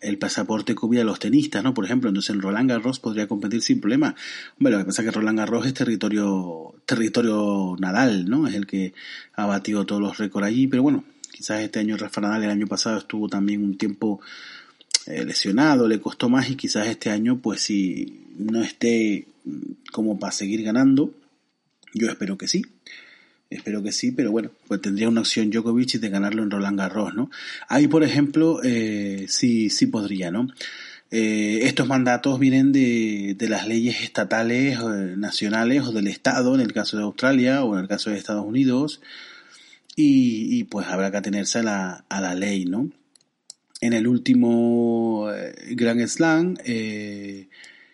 el 0.00 0.18
pasaporte 0.18 0.74
COVID 0.74 0.98
a 0.98 1.04
los 1.04 1.20
tenistas, 1.20 1.62
¿no? 1.62 1.74
Por 1.74 1.84
ejemplo, 1.84 2.08
entonces 2.08 2.34
en 2.34 2.42
Roland 2.42 2.70
Garros 2.70 2.98
podría 2.98 3.28
competir 3.28 3.62
sin 3.62 3.80
problemas. 3.80 4.14
Hombre, 4.58 4.72
lo 4.72 4.78
que 4.80 4.86
pasa 4.86 5.02
es 5.02 5.08
que 5.08 5.14
Roland 5.14 5.38
Garros 5.38 5.64
es 5.64 5.74
territorio, 5.74 6.74
territorio 6.86 7.76
Nadal, 7.78 8.28
¿no? 8.28 8.48
Es 8.48 8.54
el 8.54 8.66
que 8.66 8.94
ha 9.34 9.46
batido 9.46 9.86
todos 9.86 10.02
los 10.02 10.18
récords 10.18 10.48
allí, 10.48 10.66
pero 10.66 10.82
bueno, 10.82 11.04
quizás 11.30 11.62
este 11.62 11.78
año 11.78 11.96
Rafa 11.96 12.20
Nadal 12.20 12.42
el 12.42 12.50
año 12.50 12.66
pasado 12.66 12.98
estuvo 12.98 13.28
también 13.28 13.62
un 13.62 13.78
tiempo 13.78 14.20
eh, 15.06 15.24
lesionado, 15.24 15.88
le 15.88 16.00
costó 16.00 16.28
más 16.28 16.50
y 16.50 16.56
quizás 16.56 16.88
este 16.88 17.10
año 17.10 17.38
pues 17.40 17.60
si 17.60 18.26
no 18.38 18.62
esté 18.62 19.26
mm, 19.44 19.90
como 19.92 20.18
para 20.18 20.32
seguir 20.32 20.62
ganando, 20.62 21.14
yo 21.94 22.08
espero 22.08 22.36
que 22.36 22.48
sí. 22.48 22.64
Espero 23.48 23.80
que 23.80 23.92
sí, 23.92 24.10
pero 24.10 24.32
bueno, 24.32 24.50
pues 24.66 24.80
tendría 24.80 25.08
una 25.08 25.20
opción 25.20 25.50
Djokovic 25.50 26.00
de 26.00 26.08
ganarlo 26.08 26.42
en 26.42 26.50
Roland 26.50 26.76
Garros, 26.76 27.14
¿no? 27.14 27.30
Ahí, 27.68 27.86
por 27.86 28.02
ejemplo, 28.02 28.60
eh, 28.64 29.26
sí, 29.28 29.70
sí 29.70 29.86
podría, 29.86 30.32
¿no? 30.32 30.48
Eh, 31.12 31.60
estos 31.62 31.86
mandatos 31.86 32.40
vienen 32.40 32.72
de, 32.72 33.36
de 33.38 33.48
las 33.48 33.68
leyes 33.68 34.02
estatales, 34.02 34.80
nacionales 35.16 35.84
o 35.84 35.92
del 35.92 36.08
Estado, 36.08 36.56
en 36.56 36.60
el 36.60 36.72
caso 36.72 36.96
de 36.96 37.04
Australia 37.04 37.62
o 37.62 37.74
en 37.74 37.82
el 37.82 37.88
caso 37.88 38.10
de 38.10 38.18
Estados 38.18 38.44
Unidos, 38.44 39.00
y, 39.94 40.58
y 40.58 40.64
pues 40.64 40.88
habrá 40.88 41.12
que 41.12 41.18
atenerse 41.18 41.60
a 41.60 41.62
la, 41.62 42.04
a 42.08 42.20
la 42.20 42.34
ley, 42.34 42.64
¿no? 42.64 42.90
En 43.80 43.92
el 43.92 44.06
último 44.06 45.28
eh, 45.32 45.54
Grand 45.70 46.06
Slam, 46.06 46.56
eh, 46.64 47.48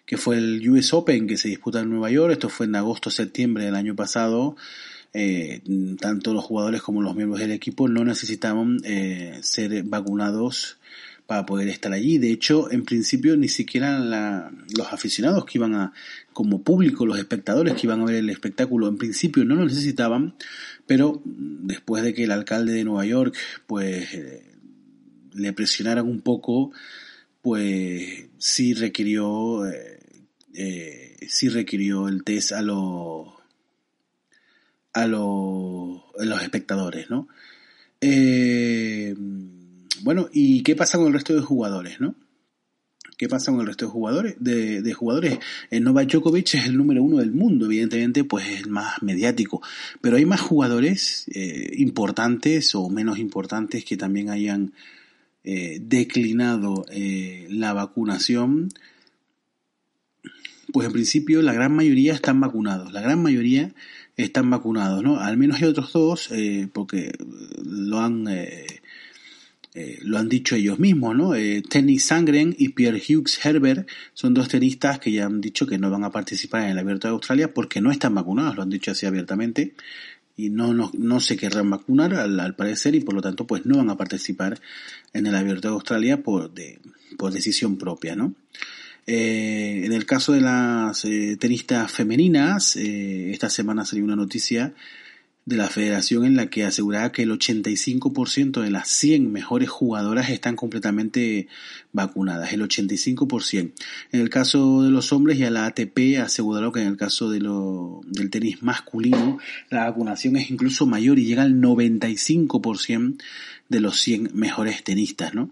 que 0.06 0.16
fue 0.16 0.36
el 0.36 0.68
US 0.68 0.92
Open 0.92 1.26
que 1.26 1.36
se 1.36 1.48
disputa 1.48 1.80
en 1.80 1.90
Nueva 1.90 2.10
York, 2.10 2.32
esto 2.32 2.48
fue 2.48 2.66
en 2.66 2.76
agosto-septiembre 2.76 3.64
del 3.64 3.74
año 3.74 3.96
pasado, 3.96 4.56
eh, 5.14 5.60
tanto 6.00 6.32
los 6.32 6.44
jugadores 6.44 6.82
como 6.82 7.02
los 7.02 7.14
miembros 7.14 7.40
del 7.40 7.52
equipo 7.52 7.88
no 7.88 8.04
necesitaban 8.04 8.78
eh, 8.84 9.38
ser 9.42 9.82
vacunados 9.84 10.78
para 11.26 11.46
poder 11.46 11.68
estar 11.68 11.92
allí. 11.92 12.18
De 12.18 12.30
hecho, 12.30 12.70
en 12.70 12.84
principio 12.84 13.36
ni 13.36 13.48
siquiera 13.48 14.50
los 14.76 14.92
aficionados 14.92 15.44
que 15.44 15.58
iban 15.58 15.74
a, 15.74 15.92
como 16.32 16.62
público, 16.62 17.06
los 17.06 17.18
espectadores 17.18 17.74
que 17.74 17.86
iban 17.86 18.00
a 18.00 18.04
ver 18.04 18.16
el 18.16 18.30
espectáculo, 18.30 18.88
en 18.88 18.98
principio 18.98 19.44
no 19.44 19.54
lo 19.54 19.64
necesitaban, 19.64 20.34
pero 20.86 21.22
después 21.24 22.02
de 22.02 22.12
que 22.12 22.24
el 22.24 22.32
alcalde 22.32 22.72
de 22.72 22.84
Nueva 22.84 23.06
York, 23.06 23.34
pues, 23.66 24.08
le 25.34 25.52
presionaran 25.52 26.06
un 26.06 26.20
poco, 26.20 26.72
pues 27.42 28.26
sí 28.38 28.72
requirió, 28.74 29.66
eh, 29.66 29.98
eh, 30.54 31.16
sí 31.28 31.48
requirió 31.48 32.08
el 32.08 32.24
test 32.24 32.52
a 32.52 32.62
los 32.62 33.28
a 34.94 35.06
los, 35.06 36.02
los 36.18 36.42
espectadores, 36.42 37.08
¿no? 37.10 37.26
Eh, 38.00 39.14
bueno, 40.02 40.28
¿y 40.32 40.62
qué 40.62 40.76
pasa 40.76 40.98
con 40.98 41.06
el 41.06 41.14
resto 41.14 41.34
de 41.34 41.40
jugadores, 41.40 41.98
no? 42.00 42.14
¿Qué 43.16 43.28
pasa 43.28 43.52
con 43.52 43.60
el 43.60 43.68
resto 43.68 43.86
de 43.86 43.92
jugadores? 43.92 44.34
De, 44.38 44.82
de 44.82 44.92
jugadores. 44.92 45.38
El 45.70 45.84
Novak 45.84 46.10
Djokovic 46.10 46.54
es 46.54 46.66
el 46.66 46.76
número 46.76 47.02
uno 47.02 47.18
del 47.18 47.30
mundo, 47.30 47.66
evidentemente, 47.66 48.24
pues 48.24 48.46
es 48.48 48.60
el 48.60 48.68
más 48.68 49.00
mediático. 49.02 49.62
Pero 50.00 50.16
hay 50.16 50.26
más 50.26 50.40
jugadores 50.40 51.26
importantes 51.76 52.74
o 52.74 52.90
menos 52.90 53.18
importantes 53.18 53.84
que 53.84 53.96
también 53.96 54.28
hayan 54.28 54.72
eh, 55.44 55.78
declinado 55.80 56.84
eh, 56.90 57.46
la 57.50 57.72
vacunación. 57.72 58.68
Pues 60.72 60.86
en 60.86 60.92
principio 60.92 61.42
la 61.42 61.52
gran 61.52 61.74
mayoría 61.74 62.14
están 62.14 62.40
vacunados. 62.40 62.92
La 62.92 63.02
gran 63.02 63.22
mayoría 63.22 63.74
están 64.16 64.50
vacunados, 64.50 65.02
¿no? 65.02 65.20
Al 65.20 65.36
menos 65.36 65.60
hay 65.60 65.68
otros 65.68 65.92
dos, 65.92 66.30
porque 66.72 67.12
lo 67.64 68.00
han 68.00 68.26
eh, 69.74 69.98
lo 70.02 70.18
han 70.18 70.28
dicho 70.28 70.54
ellos 70.54 70.78
mismos, 70.78 71.16
¿no? 71.16 71.34
Eh, 71.34 71.62
Tennis 71.66 72.04
Sangren 72.04 72.54
y 72.58 72.70
Pierre 72.70 73.00
Hughes 73.00 73.42
Herbert 73.42 73.88
son 74.12 74.34
dos 74.34 74.48
tenistas 74.48 74.98
que 74.98 75.10
ya 75.10 75.24
han 75.24 75.40
dicho 75.40 75.66
que 75.66 75.78
no 75.78 75.90
van 75.90 76.04
a 76.04 76.10
participar 76.10 76.64
en 76.64 76.72
el 76.72 76.78
Abierto 76.78 77.08
de 77.08 77.14
Australia 77.14 77.54
porque 77.54 77.80
no 77.80 77.90
están 77.90 78.14
vacunados, 78.14 78.54
lo 78.54 78.62
han 78.62 78.68
dicho 78.68 78.90
así 78.90 79.06
abiertamente 79.06 79.74
y 80.36 80.50
no, 80.50 80.72
no, 80.74 80.90
no 80.94 81.20
se 81.20 81.36
querrán 81.36 81.70
vacunar 81.70 82.14
al, 82.14 82.54
parecer 82.54 82.94
y 82.94 83.00
por 83.00 83.14
lo 83.14 83.22
tanto 83.22 83.46
pues 83.46 83.66
no 83.66 83.78
van 83.78 83.90
a 83.90 83.96
participar 83.96 84.60
en 85.12 85.26
el 85.26 85.34
Abierto 85.34 85.68
de 85.68 85.74
Australia 85.74 86.22
por, 86.22 86.52
de, 86.52 86.80
por 87.18 87.32
decisión 87.32 87.76
propia, 87.76 88.16
¿no? 88.16 88.34
Eh, 89.06 89.82
en 89.84 89.92
el 89.92 90.06
caso 90.06 90.32
de 90.32 90.40
las 90.40 91.04
eh, 91.04 91.36
tenistas 91.38 91.90
femeninas, 91.90 92.76
esta 92.76 93.50
semana 93.50 93.84
salió 93.84 94.04
una 94.04 94.14
noticia 94.14 94.74
de 95.44 95.56
la 95.56 95.68
federación 95.68 96.24
en 96.24 96.36
la 96.36 96.46
que 96.46 96.64
aseguraba 96.64 97.10
que 97.10 97.22
el 97.22 97.32
85% 97.32 98.60
de 98.62 98.70
las 98.70 98.88
100 98.88 99.32
mejores 99.32 99.68
jugadoras 99.68 100.30
están 100.30 100.54
completamente 100.54 101.48
vacunadas, 101.92 102.52
el 102.52 102.62
85%. 102.62 103.72
En 104.12 104.20
el 104.20 104.30
caso 104.30 104.82
de 104.82 104.90
los 104.90 105.12
hombres 105.12 105.38
ya 105.38 105.50
la 105.50 105.66
ATP 105.66 106.20
aseguró 106.22 106.70
que 106.70 106.82
en 106.82 106.88
el 106.88 106.96
caso 106.96 107.28
del 107.28 108.30
tenis 108.30 108.62
masculino 108.62 109.38
la 109.68 109.84
vacunación 109.86 110.36
es 110.36 110.50
incluso 110.50 110.86
mayor 110.86 111.18
y 111.18 111.24
llega 111.24 111.42
al 111.42 111.60
95% 111.60 113.20
de 113.68 113.80
los 113.80 114.00
100 114.00 114.30
mejores 114.34 114.84
tenistas, 114.84 115.34
¿no? 115.34 115.50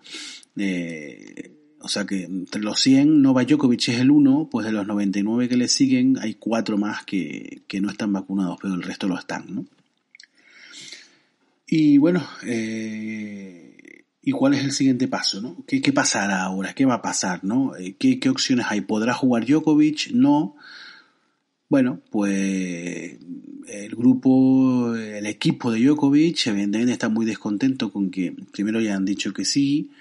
Eh, 0.56 1.56
o 1.82 1.88
sea 1.88 2.04
que 2.04 2.24
entre 2.24 2.62
los 2.62 2.78
100, 2.78 3.22
Novak 3.22 3.48
Djokovic 3.48 3.88
es 3.88 4.00
el 4.00 4.10
uno, 4.10 4.48
pues 4.50 4.66
de 4.66 4.72
los 4.72 4.86
99 4.86 5.48
que 5.48 5.56
le 5.56 5.66
siguen 5.66 6.18
hay 6.20 6.34
cuatro 6.34 6.76
más 6.76 7.04
que, 7.04 7.62
que 7.66 7.80
no 7.80 7.90
están 7.90 8.12
vacunados, 8.12 8.58
pero 8.60 8.74
el 8.74 8.82
resto 8.82 9.08
lo 9.08 9.18
están, 9.18 9.46
¿no? 9.52 9.64
Y 11.72 11.98
bueno, 11.98 12.26
eh, 12.44 14.04
¿y 14.22 14.32
cuál 14.32 14.54
es 14.54 14.64
el 14.64 14.72
siguiente 14.72 15.06
paso? 15.06 15.40
¿no? 15.40 15.64
¿Qué, 15.68 15.80
¿Qué, 15.80 15.92
pasará 15.92 16.42
ahora? 16.42 16.74
¿Qué 16.74 16.84
va 16.84 16.94
a 16.94 17.02
pasar? 17.02 17.44
¿no? 17.44 17.76
Eh, 17.76 17.94
¿Qué, 17.96 18.18
¿Qué 18.18 18.28
opciones 18.28 18.66
hay? 18.68 18.80
¿Podrá 18.80 19.14
jugar 19.14 19.46
Djokovic? 19.46 20.10
No. 20.12 20.56
Bueno, 21.68 22.00
pues 22.10 23.18
el 23.68 23.94
grupo, 23.94 24.96
el 24.96 25.26
equipo 25.26 25.70
de 25.70 25.78
Djokovic, 25.78 26.48
evidentemente 26.48 26.92
está 26.92 27.08
muy 27.08 27.24
descontento 27.24 27.92
con 27.92 28.10
que 28.10 28.34
primero 28.50 28.80
ya 28.80 28.96
han 28.96 29.04
dicho 29.04 29.32
que 29.32 29.44
sí 29.44 29.92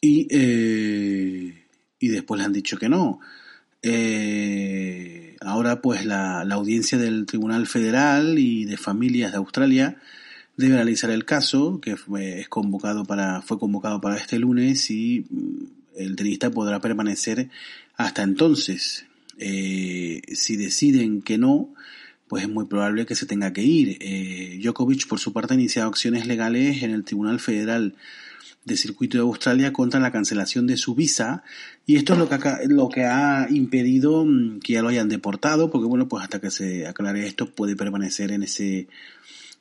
y, 0.00 0.28
eh, 0.30 1.64
y 1.98 2.08
después 2.08 2.38
le 2.38 2.44
han 2.44 2.52
dicho 2.52 2.76
que 2.76 2.88
no. 2.88 3.18
Eh, 3.82 5.36
ahora 5.40 5.80
pues 5.80 6.04
la, 6.04 6.42
audiencia 6.42 6.98
del 6.98 7.26
Tribunal 7.26 7.66
Federal 7.66 8.38
y 8.38 8.64
de 8.64 8.76
Familias 8.76 9.32
de 9.32 9.38
Australia 9.38 9.96
debe 10.56 10.74
analizar 10.74 11.10
el 11.10 11.24
caso 11.24 11.80
que 11.80 11.96
fue, 11.96 12.40
es 12.40 12.48
convocado 12.48 13.04
para, 13.04 13.42
fue 13.42 13.58
convocado 13.58 14.00
para 14.00 14.16
este 14.16 14.38
lunes 14.38 14.90
y 14.90 15.26
mm, 15.28 15.64
el 15.96 16.16
tenista 16.16 16.50
podrá 16.50 16.80
permanecer 16.80 17.50
hasta 17.96 18.22
entonces. 18.22 19.06
Eh, 19.38 20.22
si 20.32 20.56
deciden 20.56 21.22
que 21.22 21.38
no, 21.38 21.74
pues 22.28 22.44
es 22.44 22.48
muy 22.48 22.66
probable 22.66 23.06
que 23.06 23.14
se 23.14 23.26
tenga 23.26 23.52
que 23.52 23.62
ir. 23.62 23.98
Eh, 24.00 24.58
Djokovic, 24.62 25.08
por 25.08 25.18
su 25.18 25.32
parte, 25.32 25.54
ha 25.54 25.56
iniciado 25.56 25.88
acciones 25.88 26.26
legales 26.26 26.82
en 26.82 26.92
el 26.92 27.04
Tribunal 27.04 27.40
Federal 27.40 27.94
de 28.64 28.76
Circuito 28.76 29.18
de 29.18 29.22
Australia 29.22 29.72
contra 29.72 30.00
la 30.00 30.12
cancelación 30.12 30.66
de 30.66 30.76
su 30.76 30.94
visa. 30.94 31.42
Y 31.86 31.96
esto 31.96 32.12
es 32.12 32.18
lo 32.18 32.28
que, 32.28 32.38
lo 32.68 32.88
que 32.88 33.04
ha 33.04 33.48
impedido 33.50 34.24
mm, 34.24 34.60
que 34.60 34.74
ya 34.74 34.82
lo 34.82 34.88
hayan 34.88 35.08
deportado 35.08 35.70
porque 35.70 35.88
bueno 35.88 36.08
pues 36.08 36.22
hasta 36.22 36.40
que 36.40 36.50
se 36.50 36.86
aclare 36.86 37.26
esto 37.26 37.50
puede 37.50 37.76
permanecer 37.76 38.30
en 38.30 38.42
ese 38.44 38.88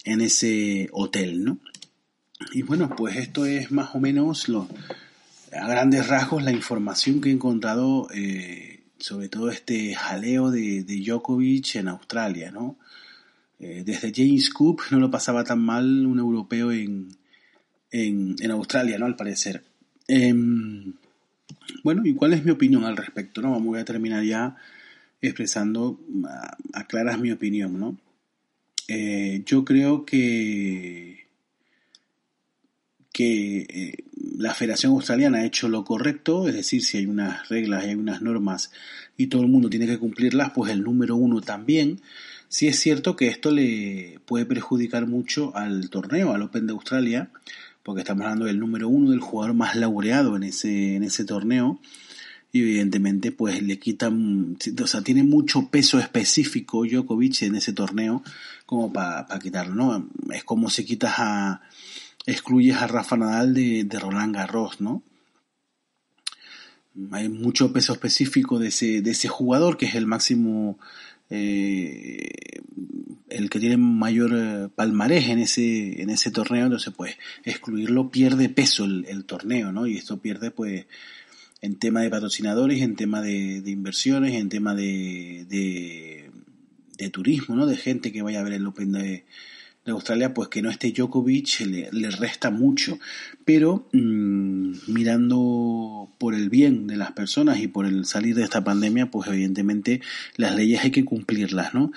en 0.03 0.21
ese 0.21 0.89
hotel 0.91 1.43
no 1.43 1.59
y 2.53 2.63
bueno 2.63 2.95
pues 2.95 3.17
esto 3.17 3.45
es 3.45 3.71
más 3.71 3.93
o 3.93 3.99
menos 3.99 4.49
lo 4.49 4.67
a 5.53 5.67
grandes 5.67 6.07
rasgos 6.07 6.43
la 6.43 6.51
información 6.51 7.21
que 7.21 7.29
he 7.29 7.33
encontrado 7.33 8.07
eh, 8.13 8.83
sobre 8.97 9.29
todo 9.29 9.49
este 9.49 9.93
jaleo 9.93 10.49
de, 10.49 10.83
de 10.83 11.03
Djokovic 11.03 11.75
en 11.75 11.87
Australia 11.89 12.51
no 12.51 12.77
eh, 13.59 13.83
desde 13.85 14.11
James 14.15 14.49
Cook 14.49 14.83
no 14.91 14.99
lo 14.99 15.11
pasaba 15.11 15.43
tan 15.43 15.59
mal 15.59 16.05
un 16.05 16.17
europeo 16.19 16.71
en 16.71 17.20
en, 17.91 18.51
Australia, 18.51 18.97
¿no? 18.97 19.05
Al 19.05 19.15
parecer. 19.15 19.63
Em, 20.07 20.93
bueno, 21.83 22.05
¿y 22.05 22.13
cuál 22.13 22.33
es 22.33 22.43
mi 22.43 22.51
opinión 22.51 22.85
al 22.85 22.97
respecto? 22.97 23.41
¿no? 23.41 23.59
Voy 23.59 23.79
a 23.79 23.85
terminar 23.85 24.23
ya 24.23 24.55
expresando, 25.21 25.99
aclaras 26.73 27.19
mi 27.19 27.31
opinión, 27.31 27.79
¿no? 27.79 27.97
Eh, 28.87 29.43
yo 29.45 29.63
creo 29.63 30.03
que, 30.03 31.27
que 33.13 33.59
eh, 33.69 33.93
la 34.37 34.53
Federación 34.53 34.93
Australiana 34.93 35.39
ha 35.39 35.45
hecho 35.45 35.69
lo 35.69 35.83
correcto, 35.83 36.47
es 36.47 36.55
decir, 36.55 36.83
si 36.83 36.97
hay 36.97 37.05
unas 37.05 37.47
reglas, 37.49 37.83
hay 37.83 37.95
unas 37.95 38.21
normas 38.21 38.71
y 39.17 39.27
todo 39.27 39.43
el 39.43 39.47
mundo 39.47 39.69
tiene 39.69 39.87
que 39.87 39.99
cumplirlas, 39.99 40.51
pues 40.53 40.71
el 40.71 40.83
número 40.83 41.15
uno 41.15 41.41
también. 41.41 42.01
Sí 42.49 42.67
es 42.67 42.79
cierto 42.79 43.15
que 43.15 43.27
esto 43.27 43.51
le 43.51 44.19
puede 44.25 44.45
perjudicar 44.45 45.07
mucho 45.07 45.55
al 45.55 45.89
torneo, 45.89 46.33
al 46.33 46.41
Open 46.41 46.67
de 46.67 46.73
Australia, 46.73 47.29
porque 47.83 48.01
estamos 48.01 48.23
hablando 48.23 48.45
del 48.45 48.59
número 48.59 48.89
uno, 48.89 49.11
del 49.11 49.19
jugador 49.19 49.55
más 49.55 49.75
laureado 49.75 50.35
en 50.35 50.43
ese, 50.43 50.95
en 50.95 51.03
ese 51.03 51.25
torneo, 51.25 51.79
y 52.51 52.61
evidentemente 52.61 53.31
pues 53.31 53.61
le 53.61 53.79
quitan, 53.79 54.57
o 54.81 54.87
sea, 54.87 55.01
tiene 55.01 55.23
mucho 55.23 55.69
peso 55.69 55.99
específico 55.99 56.85
Djokovic 56.85 57.43
en 57.43 57.55
ese 57.55 57.73
torneo 57.73 58.23
como 58.65 58.91
para 58.91 59.39
quitarlo, 59.39 59.73
¿no? 59.75 60.09
Es 60.33 60.43
como 60.43 60.69
si 60.69 60.85
quitas 60.85 61.13
a, 61.17 61.61
excluyes 62.25 62.77
a 62.77 62.87
Rafa 62.87 63.17
Nadal 63.17 63.53
de, 63.53 63.83
de 63.83 63.99
Roland 63.99 64.35
Garros, 64.35 64.81
¿no? 64.81 65.03
Hay 67.11 67.29
mucho 67.29 67.71
peso 67.71 67.93
específico 67.93 68.59
de 68.59 68.67
ese, 68.67 69.01
de 69.01 69.11
ese 69.11 69.29
jugador 69.29 69.77
que 69.77 69.85
es 69.85 69.95
el 69.95 70.05
máximo 70.05 70.77
eh, 71.33 72.29
el 73.29 73.49
que 73.49 73.59
tiene 73.59 73.77
mayor 73.77 74.31
eh, 74.35 74.67
palmarés 74.75 75.29
en 75.29 75.39
ese, 75.39 76.01
en 76.01 76.09
ese 76.09 76.29
torneo, 76.29 76.65
entonces 76.65 76.93
pues 76.95 77.17
excluirlo 77.45 78.11
pierde 78.11 78.49
peso 78.49 78.83
el, 78.83 79.25
torneo, 79.25 79.71
¿no? 79.71 79.87
Y 79.87 79.95
esto 79.95 80.21
pierde 80.21 80.51
pues 80.51 80.85
en 81.61 81.79
tema 81.79 82.01
de 82.01 82.09
patrocinadores, 82.09 82.81
en 82.81 82.97
tema 82.97 83.21
de, 83.21 83.63
inversiones, 83.65 84.33
en 84.33 84.49
tema 84.49 84.75
de, 84.75 85.45
de, 85.47 87.09
turismo, 87.09 87.55
¿no? 87.55 87.65
De 87.65 87.77
gente 87.77 88.11
que 88.11 88.21
vaya 88.21 88.41
a 88.41 88.43
ver 88.43 88.53
el 88.53 88.67
Open 88.67 88.91
de, 88.91 89.25
de 89.85 89.91
Australia, 89.91 90.33
pues 90.33 90.49
que 90.49 90.61
no 90.61 90.69
esté 90.69 90.91
Djokovic 90.91 91.61
le, 91.61 92.11
resta 92.11 92.51
mucho. 92.51 92.99
Pero 93.45 93.87
mm, 93.93 94.73
mirando 94.87 96.09
por 96.17 96.35
el 96.35 96.49
bien 96.49 96.87
de 96.87 96.97
las 96.97 97.13
personas 97.13 97.59
y 97.59 97.67
por 97.67 97.85
el 97.85 98.05
salir 98.05 98.35
de 98.35 98.43
esta 98.43 98.63
pandemia, 98.63 99.09
pues 99.09 99.27
evidentemente 99.29 100.01
las 100.37 100.55
leyes 100.55 100.83
hay 100.83 100.91
que 100.91 101.05
cumplirlas, 101.05 101.73
¿no? 101.73 101.91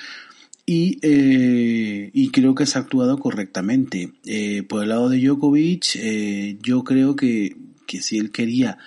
Y, 0.67 0.99
eh, 1.03 2.11
y 2.15 2.31
creo 2.31 2.55
que 2.55 2.65
se 2.65 2.79
ha 2.79 2.83
actuado 2.83 3.19
correctamente. 3.19 4.15
Eh, 4.25 4.63
por 4.63 4.83
el 4.83 4.89
lado 4.89 5.11
de 5.11 5.21
Djokovic, 5.21 5.97
eh, 5.97 6.57
yo 6.63 6.85
creo 6.85 7.17
que, 7.17 7.55
que 7.87 8.01
si 8.01 8.19
él 8.19 8.31
quería 8.31 8.79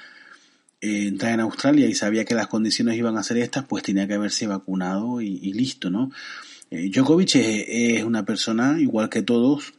entrar 0.80 1.34
en 1.34 1.40
Australia 1.40 1.88
y 1.88 1.96
sabía 1.96 2.24
que 2.24 2.36
las 2.36 2.48
condiciones 2.48 2.98
iban 2.98 3.18
a 3.18 3.24
ser 3.24 3.38
estas, 3.38 3.66
pues 3.66 3.84
tenía 3.84 4.08
que 4.08 4.14
haberse 4.14 4.46
vacunado 4.46 5.22
y 5.22 5.52
listo, 5.54 5.90
¿no? 5.90 6.12
Eh, 6.70 6.90
Djokovic 6.90 7.36
es, 7.36 8.04
una 8.04 8.26
persona, 8.26 8.80
igual 8.80 9.10
que 9.10 9.22
todos, 9.22 9.74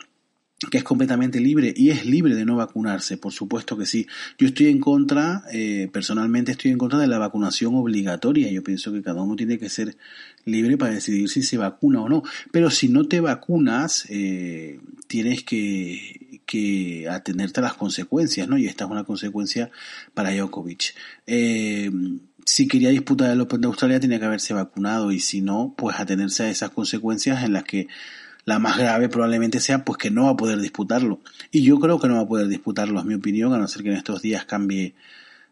que 0.70 0.78
es 0.78 0.84
completamente 0.84 1.40
libre 1.40 1.72
y 1.76 1.90
es 1.90 2.04
libre 2.04 2.34
de 2.34 2.44
no 2.44 2.56
vacunarse, 2.56 3.16
por 3.16 3.32
supuesto 3.32 3.78
que 3.78 3.86
sí. 3.86 4.06
Yo 4.38 4.48
estoy 4.48 4.66
en 4.66 4.80
contra, 4.80 5.44
eh, 5.52 5.88
personalmente 5.92 6.52
estoy 6.52 6.72
en 6.72 6.78
contra 6.78 6.98
de 6.98 7.06
la 7.06 7.18
vacunación 7.18 7.76
obligatoria. 7.76 8.50
Yo 8.50 8.62
pienso 8.64 8.92
que 8.92 9.02
cada 9.02 9.22
uno 9.22 9.36
tiene 9.36 9.58
que 9.58 9.68
ser 9.68 9.96
libre 10.44 10.76
para 10.76 10.94
decidir 10.94 11.28
si 11.28 11.42
se 11.42 11.58
vacuna 11.58 12.02
o 12.02 12.08
no. 12.08 12.24
Pero 12.50 12.70
si 12.70 12.88
no 12.88 13.06
te 13.06 13.20
vacunas, 13.20 14.06
eh, 14.08 14.80
tienes 15.06 15.44
que, 15.44 16.40
que 16.44 17.08
atenerte 17.08 17.60
a 17.60 17.64
las 17.64 17.74
consecuencias, 17.74 18.48
¿no? 18.48 18.58
Y 18.58 18.66
esta 18.66 18.84
es 18.84 18.90
una 18.90 19.04
consecuencia 19.04 19.70
para 20.14 20.34
Djokovic. 20.34 20.94
Eh, 21.26 21.90
si 22.48 22.66
quería 22.66 22.88
disputar 22.88 23.30
el 23.30 23.42
Open 23.42 23.60
de 23.60 23.66
Australia 23.66 24.00
tenía 24.00 24.18
que 24.18 24.24
haberse 24.24 24.54
vacunado 24.54 25.12
y 25.12 25.20
si 25.20 25.42
no, 25.42 25.74
pues 25.76 26.00
atenerse 26.00 26.44
a 26.44 26.50
esas 26.50 26.70
consecuencias 26.70 27.44
en 27.44 27.52
las 27.52 27.64
que 27.64 27.88
la 28.46 28.58
más 28.58 28.78
grave 28.78 29.10
probablemente 29.10 29.60
sea 29.60 29.84
pues 29.84 29.98
que 29.98 30.10
no 30.10 30.24
va 30.24 30.30
a 30.30 30.36
poder 30.38 30.58
disputarlo. 30.58 31.20
Y 31.50 31.62
yo 31.62 31.78
creo 31.78 32.00
que 32.00 32.08
no 32.08 32.14
va 32.14 32.22
a 32.22 32.26
poder 32.26 32.48
disputarlo, 32.48 33.00
es 33.00 33.04
mi 33.04 33.12
opinión, 33.12 33.52
a 33.52 33.58
no 33.58 33.68
ser 33.68 33.82
que 33.82 33.90
en 33.90 33.96
estos 33.96 34.22
días 34.22 34.46
cambie 34.46 34.94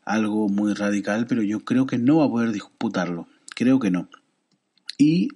algo 0.06 0.48
muy 0.48 0.72
radical, 0.72 1.26
pero 1.26 1.42
yo 1.42 1.66
creo 1.66 1.86
que 1.86 1.98
no 1.98 2.16
va 2.16 2.24
a 2.24 2.30
poder 2.30 2.50
disputarlo. 2.50 3.28
Creo 3.54 3.78
que 3.78 3.90
no. 3.90 4.08
Y, 4.96 5.28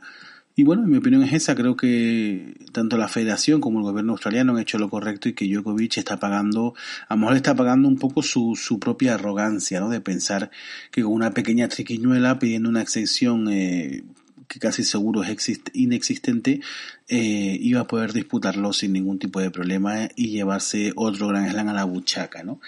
y 0.61 0.63
bueno, 0.63 0.87
mi 0.87 0.99
opinión 0.99 1.23
es 1.23 1.33
esa. 1.33 1.55
Creo 1.55 1.75
que 1.75 2.53
tanto 2.73 2.99
la 2.99 3.09
federación 3.09 3.63
como 3.63 3.79
el 3.79 3.85
gobierno 3.85 4.13
australiano 4.13 4.53
han 4.53 4.59
hecho 4.59 4.77
lo 4.77 4.91
correcto 4.91 5.31
y 5.31 5.33
que 5.33 5.47
Djokovic 5.47 5.97
está 5.97 6.21
pagando, 6.21 6.75
a 7.09 7.15
lo 7.15 7.21
mejor 7.23 7.37
está 7.37 7.55
pagando 7.55 7.89
un 7.89 7.97
poco 7.97 8.23
su, 8.23 8.55
su 8.57 8.79
propia 8.79 9.15
arrogancia, 9.15 9.81
¿no? 9.81 9.89
De 9.89 10.03
pensar 10.03 10.51
que 10.91 11.03
con 11.03 11.15
una 11.15 11.31
pequeña 11.31 11.67
triquiñuela 11.69 12.39
pidiendo 12.39 12.69
una 12.69 12.83
exención 12.83 13.49
eh, 13.51 14.05
que 14.49 14.59
casi 14.59 14.85
seguro 14.85 15.23
es 15.23 15.63
inexistente, 15.73 16.61
eh, 17.09 17.57
iba 17.59 17.81
a 17.81 17.87
poder 17.87 18.13
disputarlo 18.13 18.75
sin 18.75 18.93
ningún 18.93 19.19
tipo 19.19 19.41
de 19.41 19.51
problema 19.51 20.11
y 20.15 20.29
llevarse 20.29 20.93
otro 20.95 21.29
gran 21.29 21.51
slam 21.51 21.69
a 21.69 21.73
la 21.73 21.85
buchaca, 21.85 22.43
¿no? 22.43 22.61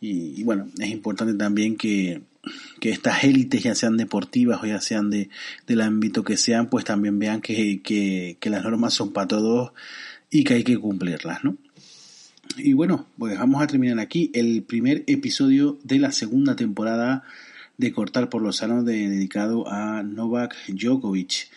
Y, 0.00 0.44
bueno, 0.44 0.68
es 0.78 0.90
importante 0.90 1.32
también 1.34 1.76
que, 1.76 2.20
que 2.80 2.90
estas 2.90 3.24
élites, 3.24 3.62
ya 3.62 3.74
sean 3.74 3.96
deportivas 3.96 4.62
o 4.62 4.66
ya 4.66 4.80
sean 4.80 5.10
de, 5.10 5.30
del 5.66 5.80
ámbito 5.80 6.24
que 6.24 6.36
sean, 6.36 6.68
pues 6.68 6.84
también 6.84 7.18
vean 7.18 7.40
que, 7.40 7.80
que, 7.82 8.36
que 8.40 8.50
las 8.50 8.64
normas 8.64 8.94
son 8.94 9.12
para 9.12 9.28
todos 9.28 9.72
y 10.30 10.44
que 10.44 10.54
hay 10.54 10.64
que 10.64 10.78
cumplirlas, 10.78 11.44
¿no? 11.44 11.56
Y 12.56 12.72
bueno, 12.72 13.06
pues 13.18 13.38
vamos 13.38 13.62
a 13.62 13.66
terminar 13.66 14.00
aquí 14.00 14.30
el 14.34 14.62
primer 14.62 15.04
episodio 15.06 15.78
de 15.84 15.98
la 15.98 16.12
segunda 16.12 16.56
temporada 16.56 17.24
de 17.76 17.92
Cortar 17.92 18.28
por 18.28 18.42
los 18.42 18.56
Sanos 18.56 18.84
dedicado 18.84 19.70
a 19.70 20.02
Novak 20.02 20.56
Djokovic. 20.68 21.50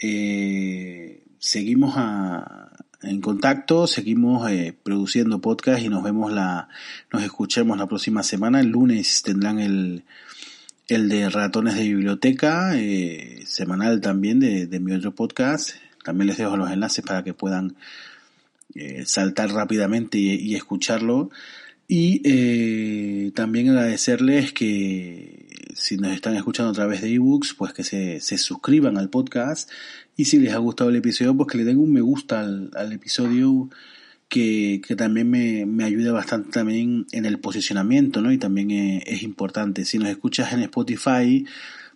Eh, 0.00 1.22
seguimos 1.38 1.94
en 3.02 3.20
contacto, 3.20 3.86
seguimos 3.86 4.50
eh, 4.50 4.76
produciendo 4.82 5.40
podcast 5.40 5.82
y 5.82 5.88
nos 5.88 6.02
vemos 6.02 6.32
la, 6.32 6.68
nos 7.12 7.22
escuchemos 7.22 7.78
la 7.78 7.86
próxima 7.86 8.22
semana. 8.22 8.60
El 8.60 8.68
lunes 8.68 9.22
tendrán 9.22 9.60
el, 9.60 10.04
el 10.88 11.08
de 11.08 11.28
ratones 11.30 11.76
de 11.76 11.82
biblioteca, 11.84 12.72
eh, 12.76 13.42
semanal 13.46 14.00
también 14.00 14.40
de, 14.40 14.66
de, 14.66 14.80
mi 14.80 14.92
otro 14.92 15.14
podcast. 15.14 15.70
También 16.04 16.28
les 16.28 16.38
dejo 16.38 16.56
los 16.56 16.70
enlaces 16.70 17.04
para 17.04 17.22
que 17.22 17.34
puedan 17.34 17.76
saltar 19.04 19.50
rápidamente 19.50 20.18
y, 20.18 20.30
y 20.34 20.54
escucharlo. 20.54 21.30
Y 21.90 23.30
también 23.30 23.70
agradecerles 23.70 24.52
que 24.52 25.48
si 25.74 25.96
nos 25.96 26.12
están 26.12 26.36
escuchando 26.36 26.70
a 26.70 26.74
través 26.74 27.00
de 27.00 27.14
ebooks, 27.14 27.54
pues 27.54 27.72
que 27.72 27.84
se, 27.84 28.20
se, 28.20 28.36
suscriban 28.36 28.98
al 28.98 29.08
podcast. 29.08 29.70
Y 30.18 30.24
si 30.24 30.40
les 30.40 30.52
ha 30.52 30.58
gustado 30.58 30.90
el 30.90 30.96
episodio, 30.96 31.36
pues 31.36 31.48
que 31.48 31.58
le 31.58 31.64
den 31.64 31.78
un 31.78 31.92
me 31.92 32.00
gusta 32.00 32.40
al, 32.40 32.72
al 32.74 32.92
episodio 32.92 33.70
que, 34.28 34.82
que 34.84 34.96
también 34.96 35.30
me, 35.30 35.64
me, 35.64 35.84
ayuda 35.84 36.10
bastante 36.10 36.50
también 36.50 37.06
en 37.12 37.24
el 37.24 37.38
posicionamiento, 37.38 38.20
¿no? 38.20 38.32
Y 38.32 38.36
también 38.36 38.72
es, 39.06 39.22
importante. 39.22 39.84
Si 39.84 39.96
nos 39.96 40.08
escuchas 40.08 40.52
en 40.52 40.62
Spotify, 40.64 41.46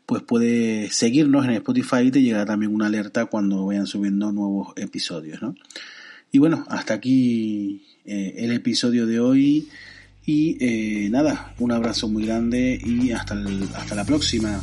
pues 0.06 0.22
puedes 0.22 0.94
seguirnos 0.94 1.46
en 1.46 1.50
Spotify 1.54 2.02
y 2.04 2.10
te 2.12 2.22
llegará 2.22 2.46
también 2.46 2.72
una 2.72 2.86
alerta 2.86 3.26
cuando 3.26 3.66
vayan 3.66 3.88
subiendo 3.88 4.30
nuevos 4.30 4.72
episodios, 4.76 5.42
¿no? 5.42 5.56
Y 6.30 6.38
bueno, 6.38 6.64
hasta 6.68 6.94
aquí 6.94 7.82
eh, 8.04 8.34
el 8.36 8.52
episodio 8.52 9.04
de 9.04 9.18
hoy. 9.18 9.68
Y 10.24 10.58
eh, 10.60 11.10
nada, 11.10 11.56
un 11.58 11.72
abrazo 11.72 12.08
muy 12.08 12.24
grande 12.24 12.80
y 12.80 13.10
hasta, 13.10 13.34
el, 13.34 13.64
hasta 13.74 13.96
la 13.96 14.04
próxima. 14.04 14.62